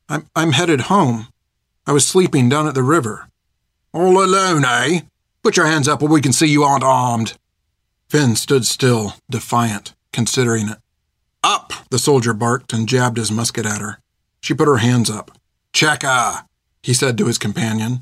I'm, 0.09 0.27
I'm 0.35 0.53
headed 0.53 0.83
home. 0.83 1.29
I 1.87 1.93
was 1.93 2.07
sleeping 2.07 2.49
down 2.49 2.69
at 2.69 2.75
the 2.75 2.83
river. 2.83 3.29
All 3.93 4.23
alone, 4.23 4.65
eh? 4.65 5.01
Put 5.43 5.57
your 5.57 5.67
hands 5.67 5.89
up 5.89 6.01
where 6.01 6.11
we 6.11 6.21
can 6.21 6.33
see 6.33 6.47
you 6.47 6.63
aren't 6.63 6.85
armed. 6.85 7.35
Fin 8.09 8.37
stood 8.37 8.65
still, 8.65 9.15
defiant, 9.29 9.95
considering 10.13 10.69
it. 10.69 10.79
Up! 11.43 11.73
The 11.91 11.99
soldier 11.99 12.33
barked 12.33 12.73
and 12.73 12.89
jabbed 12.89 13.17
his 13.17 13.33
musket 13.33 13.67
at 13.67 13.81
her. 13.81 13.99
She 14.41 14.55
put 14.55 14.69
her 14.69 14.79
hands 14.79 15.11
up. 15.11 15.31
Checka! 15.73 16.47
he 16.83 16.95
said 16.95 17.19
to 17.19 17.27
his 17.27 17.39
companion. 17.39 18.01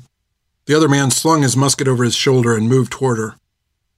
The 0.65 0.75
other 0.75 0.89
man 0.89 1.11
slung 1.11 1.41
his 1.41 1.57
musket 1.57 1.87
over 1.87 2.03
his 2.03 2.15
shoulder 2.15 2.55
and 2.55 2.69
moved 2.69 2.91
toward 2.91 3.17
her. 3.17 3.35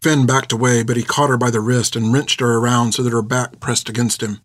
Fin 0.01 0.25
backed 0.25 0.51
away, 0.51 0.83
but 0.83 0.97
he 0.97 1.03
caught 1.03 1.29
her 1.29 1.37
by 1.37 1.49
the 1.49 1.61
wrist 1.61 1.95
and 1.95 2.13
wrenched 2.13 2.39
her 2.39 2.57
around 2.57 2.93
so 2.93 3.03
that 3.03 3.13
her 3.13 3.21
back 3.21 3.59
pressed 3.59 3.87
against 3.89 4.21
him. 4.21 4.41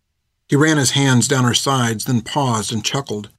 He 0.47 0.55
ran 0.55 0.77
his 0.77 0.91
hands 0.91 1.27
down 1.27 1.43
her 1.43 1.53
sides, 1.53 2.05
then 2.05 2.21
paused 2.21 2.71
and 2.71 2.83
chuckled. 2.83 3.29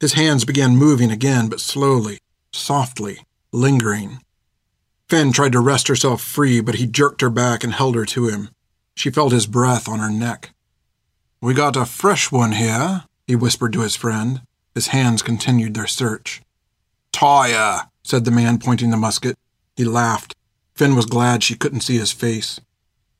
His 0.00 0.14
hands 0.14 0.44
began 0.44 0.76
moving 0.76 1.10
again, 1.10 1.48
but 1.48 1.60
slowly, 1.60 2.18
softly, 2.52 3.20
lingering. 3.52 4.20
Fin 5.08 5.32
tried 5.32 5.52
to 5.52 5.60
wrest 5.60 5.88
herself 5.88 6.22
free, 6.22 6.60
but 6.60 6.76
he 6.76 6.86
jerked 6.86 7.20
her 7.20 7.30
back 7.30 7.62
and 7.62 7.72
held 7.72 7.94
her 7.94 8.04
to 8.06 8.28
him. 8.28 8.50
She 8.96 9.10
felt 9.10 9.32
his 9.32 9.46
breath 9.46 9.88
on 9.88 10.00
her 10.00 10.10
neck. 10.10 10.50
We 11.40 11.52
got 11.52 11.76
a 11.76 11.84
fresh 11.84 12.32
one 12.32 12.52
here, 12.52 13.04
he 13.26 13.36
whispered 13.36 13.72
to 13.74 13.82
his 13.82 13.94
friend. 13.94 14.40
His 14.74 14.88
hands 14.88 15.22
continued 15.22 15.74
their 15.74 15.86
search. 15.86 16.42
Tire, 17.12 17.88
said 18.02 18.24
the 18.24 18.30
man, 18.30 18.58
pointing 18.58 18.90
the 18.90 18.96
musket. 18.96 19.38
He 19.76 19.84
laughed. 19.84 20.34
Fin 20.74 20.96
was 20.96 21.06
glad 21.06 21.42
she 21.42 21.54
couldn't 21.54 21.80
see 21.80 21.98
his 21.98 22.12
face. 22.12 22.60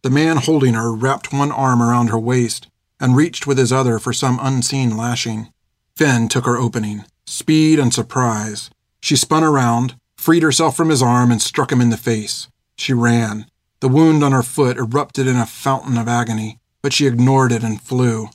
The 0.02 0.10
man 0.10 0.36
holding 0.38 0.74
her 0.74 0.94
wrapped 0.94 1.32
one 1.32 1.52
arm 1.52 1.82
around 1.82 2.08
her 2.08 2.18
waist 2.18 2.68
and 3.00 3.16
reached 3.16 3.46
with 3.46 3.58
his 3.58 3.72
other 3.72 3.98
for 3.98 4.12
some 4.12 4.38
unseen 4.40 4.96
lashing. 4.96 5.52
Fin 5.94 6.28
took 6.28 6.46
her 6.46 6.56
opening. 6.56 7.04
Speed 7.26 7.78
and 7.78 7.92
surprise. 7.92 8.70
She 9.00 9.16
spun 9.16 9.44
around, 9.44 9.96
freed 10.16 10.42
herself 10.42 10.76
from 10.76 10.90
his 10.90 11.02
arm, 11.02 11.30
and 11.30 11.42
struck 11.42 11.72
him 11.72 11.80
in 11.80 11.90
the 11.90 11.96
face. 11.96 12.48
She 12.76 12.92
ran. 12.92 13.46
The 13.80 13.88
wound 13.88 14.22
on 14.24 14.32
her 14.32 14.42
foot 14.42 14.78
erupted 14.78 15.26
in 15.26 15.36
a 15.36 15.46
fountain 15.46 15.98
of 15.98 16.08
agony, 16.08 16.58
but 16.86 16.92
she 16.92 17.08
ignored 17.08 17.50
it 17.50 17.64
and 17.64 17.82
flew. 17.82 18.28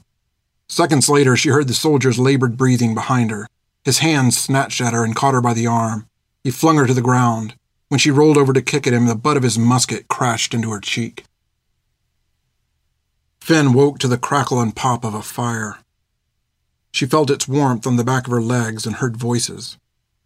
Seconds 0.67 1.07
later, 1.07 1.37
she 1.37 1.47
heard 1.47 1.69
the 1.69 1.73
soldier's 1.73 2.19
labored 2.19 2.57
breathing 2.57 2.93
behind 2.93 3.31
her. 3.31 3.47
His 3.85 3.99
hand 3.99 4.33
snatched 4.33 4.81
at 4.81 4.91
her 4.91 5.05
and 5.05 5.15
caught 5.15 5.33
her 5.33 5.39
by 5.39 5.53
the 5.53 5.67
arm. 5.67 6.09
He 6.43 6.51
flung 6.51 6.75
her 6.75 6.85
to 6.85 6.93
the 6.93 7.01
ground. 7.01 7.55
When 7.87 7.97
she 7.97 8.11
rolled 8.11 8.35
over 8.35 8.51
to 8.51 8.61
kick 8.61 8.85
at 8.85 8.91
him, 8.91 9.05
the 9.05 9.15
butt 9.15 9.37
of 9.37 9.43
his 9.43 9.57
musket 9.57 10.09
crashed 10.09 10.53
into 10.53 10.69
her 10.71 10.81
cheek. 10.81 11.23
Fin 13.39 13.71
woke 13.71 13.99
to 13.99 14.09
the 14.09 14.17
crackle 14.17 14.59
and 14.59 14.75
pop 14.75 15.05
of 15.05 15.13
a 15.13 15.21
fire. 15.21 15.77
She 16.91 17.05
felt 17.05 17.31
its 17.31 17.47
warmth 17.47 17.87
on 17.87 17.95
the 17.95 18.03
back 18.03 18.27
of 18.27 18.33
her 18.33 18.41
legs 18.41 18.85
and 18.85 18.97
heard 18.97 19.15
voices. 19.15 19.77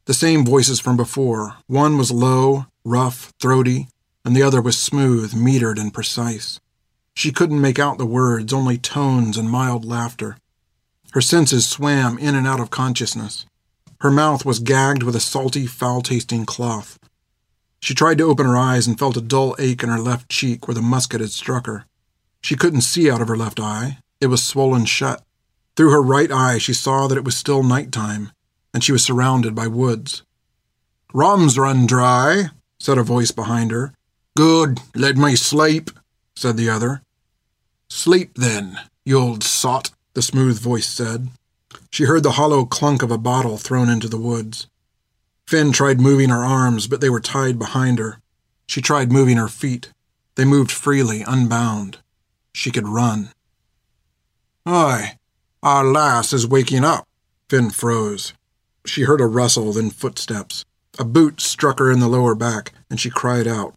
The 0.05 0.15
same 0.15 0.43
voices 0.43 0.79
from 0.79 0.97
before. 0.97 1.57
One 1.67 1.95
was 1.95 2.09
low, 2.09 2.65
rough, 2.83 3.33
throaty, 3.39 3.87
and 4.25 4.35
the 4.35 4.41
other 4.41 4.63
was 4.63 4.81
smooth, 4.81 5.33
metered, 5.33 5.79
and 5.79 5.93
precise. 5.93 6.59
She 7.15 7.31
couldn't 7.31 7.61
make 7.61 7.79
out 7.79 7.97
the 7.97 8.05
words, 8.05 8.53
only 8.53 8.77
tones 8.77 9.37
and 9.37 9.49
mild 9.49 9.85
laughter. 9.85 10.37
Her 11.13 11.21
senses 11.21 11.67
swam 11.67 12.17
in 12.17 12.35
and 12.35 12.45
out 12.45 12.59
of 12.59 12.69
consciousness. 12.69 13.45
Her 14.01 14.11
mouth 14.11 14.45
was 14.45 14.59
gagged 14.59 15.01
with 15.01 15.15
a 15.15 15.21
salty, 15.21 15.65
foul 15.65 16.01
tasting 16.01 16.45
cloth. 16.45 16.99
She 17.79 17.93
tried 17.93 18.17
to 18.17 18.25
open 18.25 18.45
her 18.45 18.57
eyes 18.57 18.85
and 18.85 18.99
felt 18.99 19.15
a 19.15 19.21
dull 19.21 19.55
ache 19.57 19.81
in 19.81 19.89
her 19.89 19.99
left 19.99 20.29
cheek 20.29 20.67
where 20.67 20.75
the 20.75 20.81
musket 20.81 21.21
had 21.21 21.31
struck 21.31 21.67
her. 21.67 21.85
She 22.41 22.55
couldn't 22.55 22.81
see 22.81 23.09
out 23.09 23.21
of 23.21 23.27
her 23.27 23.37
left 23.37 23.59
eye. 23.59 23.99
It 24.19 24.27
was 24.27 24.43
swollen 24.43 24.85
shut. 24.85 25.23
Through 25.75 25.91
her 25.91 26.01
right 26.01 26.31
eye, 26.31 26.57
she 26.57 26.73
saw 26.73 27.07
that 27.07 27.17
it 27.17 27.23
was 27.23 27.37
still 27.37 27.63
night 27.63 27.91
time, 27.91 28.31
and 28.73 28.83
she 28.83 28.91
was 28.91 29.03
surrounded 29.03 29.55
by 29.55 29.67
woods. 29.67 30.23
Rum's 31.13 31.57
run 31.57 31.85
dry, 31.85 32.49
said 32.79 32.97
a 32.97 33.03
voice 33.03 33.31
behind 33.31 33.71
her. 33.71 33.93
Good, 34.35 34.79
let 34.93 35.15
me 35.15 35.35
sleep, 35.35 35.89
said 36.35 36.57
the 36.57 36.69
other. 36.69 37.01
Sleep 37.95 38.33
then, 38.35 38.77
you 39.05 39.17
old 39.17 39.41
sot, 39.41 39.91
the 40.15 40.21
smooth 40.21 40.59
voice 40.59 40.85
said. 40.85 41.29
She 41.89 42.03
heard 42.03 42.23
the 42.23 42.33
hollow 42.33 42.65
clunk 42.65 43.01
of 43.01 43.09
a 43.09 43.17
bottle 43.17 43.57
thrown 43.57 43.89
into 43.89 44.09
the 44.09 44.19
woods. 44.19 44.67
Fin 45.47 45.71
tried 45.71 46.01
moving 46.01 46.27
her 46.27 46.43
arms, 46.43 46.87
but 46.87 46.99
they 46.99 47.09
were 47.09 47.21
tied 47.21 47.57
behind 47.57 47.97
her. 47.97 48.19
She 48.67 48.81
tried 48.81 49.13
moving 49.13 49.37
her 49.37 49.47
feet. 49.47 49.91
They 50.35 50.43
moved 50.43 50.71
freely, 50.71 51.23
unbound. 51.25 51.99
She 52.53 52.69
could 52.69 52.85
run. 52.85 53.29
Aye, 54.65 55.17
our 55.63 55.85
lass 55.85 56.33
is 56.33 56.45
waking 56.45 56.83
up. 56.83 57.07
Fin 57.49 57.69
froze. 57.69 58.33
She 58.85 59.03
heard 59.03 59.21
a 59.21 59.25
rustle, 59.25 59.71
then 59.71 59.89
footsteps. 59.89 60.65
A 60.99 61.05
boot 61.05 61.39
struck 61.39 61.79
her 61.79 61.89
in 61.89 62.01
the 62.01 62.09
lower 62.09 62.35
back, 62.35 62.73
and 62.89 62.99
she 62.99 63.09
cried 63.09 63.47
out. 63.47 63.73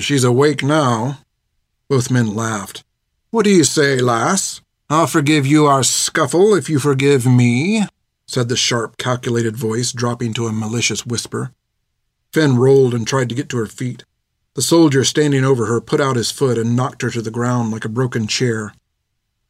She's 0.00 0.22
awake 0.22 0.62
now. 0.62 1.20
Both 1.88 2.10
men 2.10 2.34
laughed. 2.34 2.84
What 3.34 3.46
do 3.46 3.50
you 3.50 3.64
say, 3.64 3.98
lass? 3.98 4.60
I'll 4.88 5.08
forgive 5.08 5.44
you 5.44 5.66
our 5.66 5.82
scuffle 5.82 6.54
if 6.54 6.70
you 6.70 6.78
forgive 6.78 7.26
me, 7.26 7.82
said 8.28 8.48
the 8.48 8.54
sharp, 8.54 8.96
calculated 8.96 9.56
voice, 9.56 9.90
dropping 9.90 10.34
to 10.34 10.46
a 10.46 10.52
malicious 10.52 11.04
whisper. 11.04 11.50
Fin 12.32 12.56
rolled 12.56 12.94
and 12.94 13.04
tried 13.04 13.28
to 13.30 13.34
get 13.34 13.48
to 13.48 13.56
her 13.56 13.66
feet. 13.66 14.04
The 14.54 14.62
soldier 14.62 15.02
standing 15.02 15.44
over 15.44 15.66
her 15.66 15.80
put 15.80 16.00
out 16.00 16.14
his 16.14 16.30
foot 16.30 16.56
and 16.56 16.76
knocked 16.76 17.02
her 17.02 17.10
to 17.10 17.20
the 17.20 17.32
ground 17.32 17.72
like 17.72 17.84
a 17.84 17.88
broken 17.88 18.28
chair. 18.28 18.72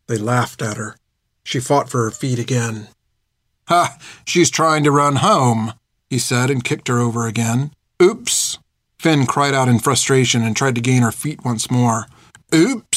They 0.06 0.16
laughed 0.16 0.62
at 0.62 0.78
her. 0.78 0.96
She 1.44 1.60
fought 1.60 1.90
for 1.90 2.04
her 2.04 2.10
feet 2.10 2.38
again. 2.38 2.88
Ha! 3.68 3.98
She's 4.24 4.48
trying 4.48 4.84
to 4.84 4.90
run 4.90 5.16
home, 5.16 5.74
he 6.08 6.18
said 6.18 6.50
and 6.50 6.64
kicked 6.64 6.88
her 6.88 7.00
over 7.00 7.26
again. 7.26 7.72
Oops! 8.02 8.58
Fin 8.98 9.26
cried 9.26 9.52
out 9.52 9.68
in 9.68 9.78
frustration 9.78 10.42
and 10.42 10.56
tried 10.56 10.74
to 10.76 10.80
gain 10.80 11.02
her 11.02 11.12
feet 11.12 11.44
once 11.44 11.70
more. 11.70 12.06
Oops! 12.54 12.93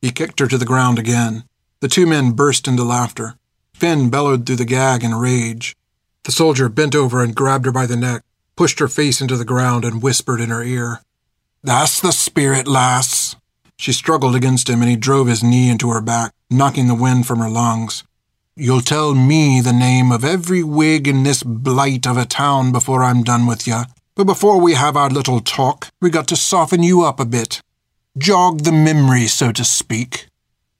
He 0.00 0.10
kicked 0.10 0.40
her 0.40 0.46
to 0.46 0.58
the 0.58 0.64
ground 0.64 0.98
again. 0.98 1.44
The 1.80 1.88
two 1.88 2.06
men 2.06 2.32
burst 2.32 2.66
into 2.66 2.84
laughter. 2.84 3.36
Fin 3.74 4.10
bellowed 4.10 4.46
through 4.46 4.56
the 4.56 4.64
gag 4.64 5.04
in 5.04 5.14
rage. 5.14 5.76
The 6.24 6.32
soldier 6.32 6.68
bent 6.68 6.94
over 6.94 7.22
and 7.22 7.34
grabbed 7.34 7.66
her 7.66 7.72
by 7.72 7.86
the 7.86 7.96
neck, 7.96 8.22
pushed 8.56 8.78
her 8.78 8.88
face 8.88 9.20
into 9.20 9.36
the 9.36 9.44
ground, 9.44 9.84
and 9.84 10.02
whispered 10.02 10.40
in 10.40 10.50
her 10.50 10.62
ear. 10.62 11.00
That's 11.62 12.00
the 12.00 12.12
spirit, 12.12 12.66
lass. 12.66 13.36
She 13.76 13.92
struggled 13.92 14.34
against 14.34 14.68
him, 14.68 14.82
and 14.82 14.90
he 14.90 14.96
drove 14.96 15.26
his 15.26 15.42
knee 15.42 15.70
into 15.70 15.90
her 15.90 16.02
back, 16.02 16.32
knocking 16.50 16.88
the 16.88 16.94
wind 16.94 17.26
from 17.26 17.38
her 17.38 17.48
lungs. 17.48 18.04
You'll 18.56 18.82
tell 18.82 19.14
me 19.14 19.62
the 19.62 19.72
name 19.72 20.12
of 20.12 20.24
every 20.24 20.62
Whig 20.62 21.08
in 21.08 21.22
this 21.22 21.42
blight 21.42 22.06
of 22.06 22.18
a 22.18 22.26
town 22.26 22.72
before 22.72 23.02
I'm 23.02 23.22
done 23.22 23.46
with 23.46 23.66
you. 23.66 23.82
But 24.14 24.24
before 24.24 24.60
we 24.60 24.74
have 24.74 24.96
our 24.96 25.08
little 25.08 25.40
talk, 25.40 25.88
we 26.02 26.10
got 26.10 26.28
to 26.28 26.36
soften 26.36 26.82
you 26.82 27.02
up 27.02 27.20
a 27.20 27.24
bit. 27.24 27.62
Jog 28.18 28.64
the 28.64 28.72
memory, 28.72 29.28
so 29.28 29.52
to 29.52 29.64
speak. 29.64 30.26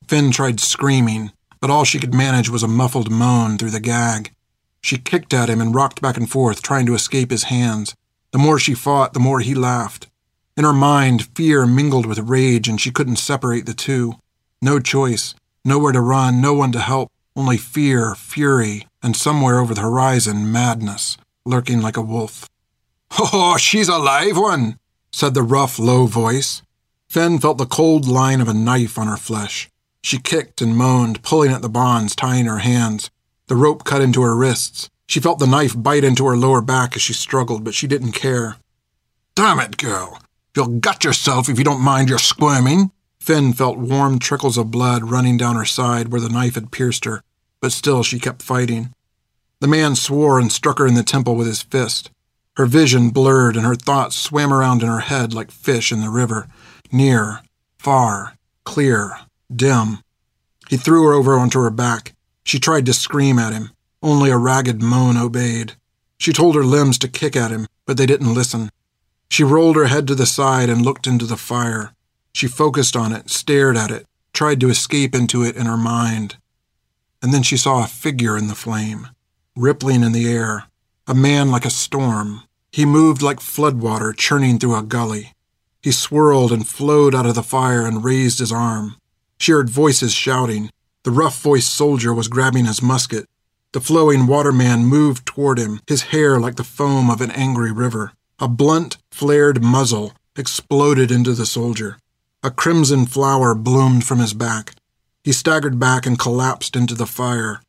Fin 0.09 0.33
tried 0.33 0.59
screaming, 0.59 1.31
but 1.61 1.71
all 1.71 1.85
she 1.85 2.01
could 2.01 2.13
manage 2.13 2.49
was 2.49 2.65
a 2.65 2.69
muffled 2.69 3.09
moan 3.09 3.57
through 3.57 3.71
the 3.71 3.79
gag. 3.79 4.33
She 4.81 4.99
kicked 4.99 5.33
at 5.33 5.49
him 5.49 5.61
and 5.61 5.73
rocked 5.73 6.03
back 6.03 6.17
and 6.17 6.29
forth, 6.29 6.61
trying 6.61 6.87
to 6.87 6.95
escape 6.95 7.31
his 7.31 7.45
hands. 7.45 7.95
The 8.33 8.39
more 8.39 8.59
she 8.59 8.75
fought, 8.75 9.13
the 9.13 9.21
more 9.21 9.39
he 9.39 9.55
laughed. 9.55 10.09
In 10.57 10.65
her 10.65 10.73
mind, 10.73 11.29
fear 11.37 11.67
mingled 11.67 12.05
with 12.05 12.19
rage, 12.19 12.69
and 12.69 12.81
she 12.81 12.91
couldn't 12.91 13.17
separate 13.17 13.65
the 13.65 13.75
two. 13.75 14.15
No 14.61 14.81
choice, 14.81 15.37
nowhere 15.65 15.93
to 15.93 16.01
run, 16.01 16.41
no 16.41 16.53
one 16.53 16.73
to 16.73 16.81
help, 16.81 17.13
only 17.37 17.59
fear, 17.59 18.17
fury, 18.17 18.89
and 19.05 19.17
somewhere 19.17 19.61
over 19.61 19.73
the 19.73 19.83
horizon, 19.83 20.51
madness, 20.51 21.17
lurking 21.45 21.81
like 21.81 21.97
a 21.97 22.03
wolf. 22.03 22.49
Oh, 23.21 23.57
she's 23.57 23.89
a 23.89 23.99
live 23.99 24.37
one, 24.37 24.81
said 25.13 25.35
the 25.35 25.45
rough, 25.45 25.79
low 25.79 26.07
voice. 26.07 26.63
Fin 27.11 27.41
felt 27.41 27.59
the 27.59 27.67
cold 27.67 28.07
line 28.07 28.41
of 28.41 28.47
a 28.47 28.55
knife 28.55 28.97
on 28.97 29.09
her 29.09 29.17
flesh. 29.17 29.69
She 30.01 30.21
kicked 30.21 30.63
and 30.63 30.77
moaned, 30.77 31.25
pulling 31.25 31.51
at 31.51 31.61
the 31.61 31.69
bonds 31.69 32.15
tying 32.15 32.47
her 32.47 32.59
hands. 32.59 33.11
The 33.49 33.57
rope 33.57 33.83
cut 33.83 34.01
into 34.01 34.23
her 34.23 34.37
wrists. 34.37 34.89
She 35.09 35.19
felt 35.19 35.41
the 35.41 35.47
knife 35.49 35.75
bite 35.77 36.05
into 36.05 36.25
her 36.27 36.37
lower 36.37 36.61
back 36.61 36.95
as 36.95 37.03
she 37.03 37.13
struggled, 37.13 37.65
but 37.65 37.75
she 37.75 37.89
didn't 37.89 38.13
care. 38.13 38.59
Damn 39.35 39.59
it, 39.59 39.77
girl! 39.77 40.23
You'll 40.55 40.79
gut 40.79 41.03
yourself 41.03 41.49
if 41.49 41.59
you 41.59 41.65
don't 41.65 41.81
mind 41.81 42.09
your 42.09 42.21
squirming. 42.21 42.93
Fin 43.19 43.55
felt 43.55 43.77
warm 43.77 44.21
trickles 44.21 44.57
of 44.57 44.71
blood 44.71 45.11
running 45.11 45.37
down 45.37 45.57
her 45.57 45.65
side 45.65 46.13
where 46.13 46.21
the 46.21 46.29
knife 46.29 46.55
had 46.55 46.71
pierced 46.71 47.07
her, 47.07 47.25
but 47.61 47.73
still 47.73 48.05
she 48.05 48.21
kept 48.21 48.41
fighting. 48.41 48.95
The 49.59 49.67
man 49.67 49.97
swore 49.97 50.39
and 50.39 50.53
struck 50.53 50.79
her 50.79 50.87
in 50.87 50.95
the 50.95 51.03
temple 51.03 51.35
with 51.35 51.49
his 51.49 51.61
fist. 51.61 52.13
Her 52.57 52.67
vision 52.67 53.11
blurred 53.11 53.57
and 53.57 53.67
her 53.67 53.75
thoughts 53.75 54.15
swam 54.15 54.53
around 54.53 54.85
in 54.85 54.89
her 54.89 55.01
head 55.01 55.35
like 55.35 55.51
fish 55.51 55.91
in 55.91 56.03
the 56.03 56.09
river, 56.09 56.47
near, 56.93 57.41
far, 57.79 58.37
clear, 58.65 59.17
dim. 59.55 59.99
He 60.69 60.77
threw 60.77 61.05
her 61.05 61.13
over 61.13 61.39
onto 61.39 61.61
her 61.61 61.71
back. 61.71 62.15
She 62.45 62.59
tried 62.59 62.87
to 62.87 62.93
scream 62.93 63.39
at 63.39 63.53
him. 63.53 63.71
Only 64.03 64.31
a 64.31 64.39
ragged 64.39 64.83
moan 64.83 65.17
obeyed. 65.17 65.75
She 66.19 66.33
told 66.33 66.55
her 66.55 66.65
limbs 66.65 66.99
to 66.99 67.09
kick 67.09 67.37
at 67.37 67.51
him, 67.51 67.67
but 67.87 67.97
they 67.97 68.07
didn't 68.07 68.35
listen. 68.35 68.71
She 69.31 69.45
rolled 69.45 69.77
her 69.77 69.87
head 69.87 70.07
to 70.09 70.15
the 70.15 70.27
side 70.27 70.69
and 70.69 70.85
looked 70.85 71.07
into 71.07 71.27
the 71.27 71.37
fire. 71.37 71.95
She 72.33 72.47
focused 72.47 72.97
on 72.97 73.13
it, 73.13 73.31
stared 73.31 73.77
at 73.77 73.91
it, 73.91 74.07
tried 74.33 74.61
to 74.61 74.69
escape 74.71 75.15
into 75.15 75.43
it 75.43 75.57
in 75.57 75.67
her 75.67 75.77
mind. 75.77 76.37
And 77.23 77.35
then 77.35 77.43
she 77.43 77.57
saw 77.57 77.85
a 77.85 77.89
figure 77.89 78.37
in 78.37 78.49
the 78.49 78.55
flame, 78.55 79.09
rippling 79.57 80.03
in 80.03 80.13
the 80.13 80.31
air, 80.31 80.65
a 81.07 81.15
man 81.15 81.51
like 81.51 81.65
a 81.65 81.71
storm. 81.71 82.43
He 82.73 82.85
moved 82.85 83.23
like 83.23 83.41
floodwater 83.41 84.17
churning 84.17 84.59
through 84.59 84.77
a 84.77 84.83
gully. 84.83 85.35
He 85.83 85.93
swirled 85.93 86.53
and 86.53 86.69
flowed 86.69 87.15
out 87.15 87.27
of 87.27 87.35
the 87.35 87.43
fire 87.43 87.87
and 87.87 88.05
raised 88.05 88.39
his 88.39 88.53
arm. 88.53 88.97
She 89.39 89.53
heard 89.53 89.71
voices 89.71 90.13
shouting. 90.13 90.71
The 91.05 91.11
rough 91.11 91.41
voiced 91.41 91.73
soldier 91.73 92.13
was 92.13 92.29
grabbing 92.29 92.67
his 92.67 92.83
musket. 92.83 93.27
The 93.73 93.81
flowing 93.81 94.27
waterman 94.27 94.85
moved 94.85 95.25
toward 95.25 95.59
him, 95.59 95.81
his 95.87 96.03
hair 96.11 96.39
like 96.39 96.57
the 96.57 96.65
foam 96.65 97.09
of 97.09 97.21
an 97.21 97.31
angry 97.31 97.73
river. 97.73 98.13
A 98.39 98.49
blunt, 98.49 98.99
flared 99.11 99.63
muzzle 99.63 100.13
exploded 100.37 101.11
into 101.11 101.33
the 101.33 101.47
soldier. 101.47 101.99
A 102.43 102.51
crimson 102.51 103.07
flower 103.07 103.55
bloomed 103.55 104.05
from 104.05 104.19
his 104.19 104.35
back. 104.35 104.75
He 105.23 105.33
staggered 105.33 105.79
back 105.79 106.07
and 106.07 106.19
collapsed 106.19 106.75
into 106.75 106.95
the 106.95 107.07
fire. 107.07 107.63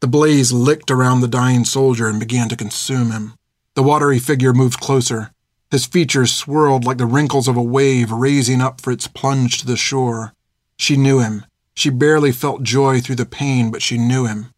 The 0.00 0.06
blaze 0.06 0.52
licked 0.52 0.90
around 0.90 1.20
the 1.20 1.28
dying 1.28 1.64
soldier 1.64 2.08
and 2.08 2.20
began 2.20 2.48
to 2.48 2.56
consume 2.56 3.10
him. 3.10 3.34
The 3.74 3.82
watery 3.82 4.18
figure 4.18 4.52
moved 4.52 4.80
closer. 4.80 5.32
His 5.70 5.86
features 5.86 6.34
swirled 6.34 6.84
like 6.84 6.98
the 6.98 7.06
wrinkles 7.06 7.46
of 7.46 7.56
a 7.56 7.62
wave 7.62 8.10
raising 8.10 8.60
up 8.60 8.80
for 8.80 8.90
its 8.90 9.06
plunge 9.06 9.58
to 9.58 9.66
the 9.66 9.76
shore. 9.76 10.34
She 10.76 10.96
knew 10.96 11.20
him. 11.20 11.44
She 11.74 11.90
barely 11.90 12.32
felt 12.32 12.64
joy 12.64 13.00
through 13.00 13.16
the 13.16 13.26
pain, 13.26 13.70
but 13.70 13.82
she 13.82 13.96
knew 13.96 14.26
him. 14.26 14.52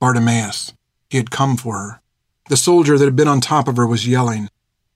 Bartimaeus. 0.00 0.72
He 1.08 1.18
had 1.18 1.30
come 1.30 1.56
for 1.56 1.78
her. 1.78 2.00
The 2.48 2.56
soldier 2.56 2.98
that 2.98 3.04
had 3.04 3.16
been 3.16 3.28
on 3.28 3.40
top 3.40 3.68
of 3.68 3.76
her 3.76 3.86
was 3.86 4.08
yelling. 4.08 4.50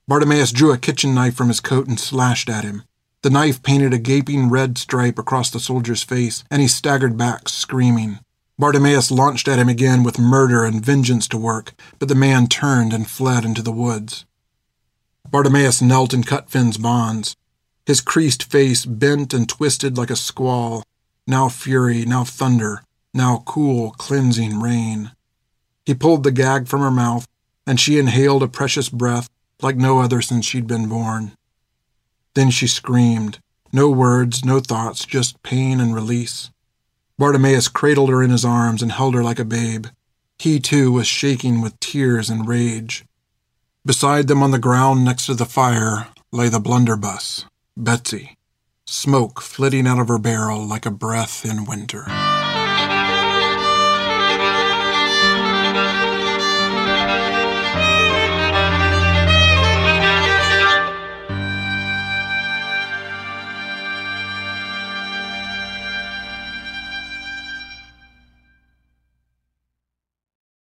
Bartimaeus 0.08 0.50
drew 0.50 0.72
a 0.72 0.78
kitchen 0.78 1.14
knife 1.14 1.36
from 1.36 1.48
his 1.48 1.60
coat 1.60 1.86
and 1.86 1.98
slashed 1.98 2.48
at 2.48 2.64
him. 2.64 2.82
The 3.22 3.30
knife 3.30 3.62
painted 3.62 3.94
a 3.94 3.98
gaping 3.98 4.48
red 4.50 4.76
stripe 4.76 5.18
across 5.18 5.50
the 5.50 5.60
soldier's 5.60 6.02
face, 6.02 6.42
and 6.50 6.60
he 6.60 6.68
staggered 6.68 7.16
back, 7.16 7.48
screaming. 7.48 8.18
Bartimaeus 8.58 9.10
launched 9.10 9.46
at 9.46 9.58
him 9.58 9.68
again 9.68 10.02
with 10.02 10.18
murder 10.18 10.64
and 10.64 10.84
vengeance 10.84 11.28
to 11.28 11.38
work, 11.38 11.74
but 11.98 12.08
the 12.08 12.14
man 12.14 12.46
turned 12.46 12.92
and 12.92 13.08
fled 13.08 13.44
into 13.44 13.62
the 13.62 13.72
woods. 13.72 14.24
Bartimaeus 15.30 15.80
knelt 15.80 16.12
and 16.12 16.26
cut 16.26 16.50
Fin's 16.50 16.76
bonds. 16.76 17.36
His 17.86 18.00
creased 18.00 18.42
face 18.42 18.84
bent 18.84 19.32
and 19.32 19.48
twisted 19.48 19.96
like 19.96 20.10
a 20.10 20.16
squall, 20.16 20.82
now 21.26 21.48
fury, 21.48 22.04
now 22.04 22.24
thunder, 22.24 22.82
now 23.14 23.42
cool, 23.46 23.92
cleansing 23.92 24.60
rain. 24.60 25.12
He 25.86 25.94
pulled 25.94 26.24
the 26.24 26.32
gag 26.32 26.66
from 26.66 26.80
her 26.80 26.90
mouth, 26.90 27.26
and 27.66 27.78
she 27.78 27.98
inhaled 27.98 28.42
a 28.42 28.48
precious 28.48 28.88
breath 28.88 29.28
like 29.62 29.76
no 29.76 30.00
other 30.00 30.20
since 30.20 30.46
she'd 30.46 30.66
been 30.66 30.88
born. 30.88 31.32
Then 32.34 32.50
she 32.50 32.66
screamed. 32.66 33.38
No 33.72 33.88
words, 33.88 34.44
no 34.44 34.58
thoughts, 34.58 35.04
just 35.04 35.42
pain 35.42 35.80
and 35.80 35.94
release. 35.94 36.50
Bartimaeus 37.18 37.68
cradled 37.68 38.10
her 38.10 38.22
in 38.22 38.30
his 38.30 38.44
arms 38.44 38.82
and 38.82 38.90
held 38.90 39.14
her 39.14 39.22
like 39.22 39.38
a 39.38 39.44
babe. 39.44 39.86
He, 40.38 40.58
too, 40.58 40.90
was 40.90 41.06
shaking 41.06 41.60
with 41.60 41.78
tears 41.78 42.30
and 42.30 42.48
rage. 42.48 43.04
Beside 43.84 44.28
them 44.28 44.42
on 44.42 44.50
the 44.50 44.58
ground 44.58 45.06
next 45.06 45.24
to 45.24 45.34
the 45.34 45.46
fire 45.46 46.08
lay 46.32 46.50
the 46.50 46.60
blunderbuss, 46.60 47.46
Betsy, 47.78 48.36
smoke 48.84 49.40
flitting 49.40 49.86
out 49.86 49.98
of 49.98 50.08
her 50.08 50.18
barrel 50.18 50.66
like 50.66 50.84
a 50.84 50.90
breath 50.90 51.46
in 51.46 51.64
winter. 51.64 52.04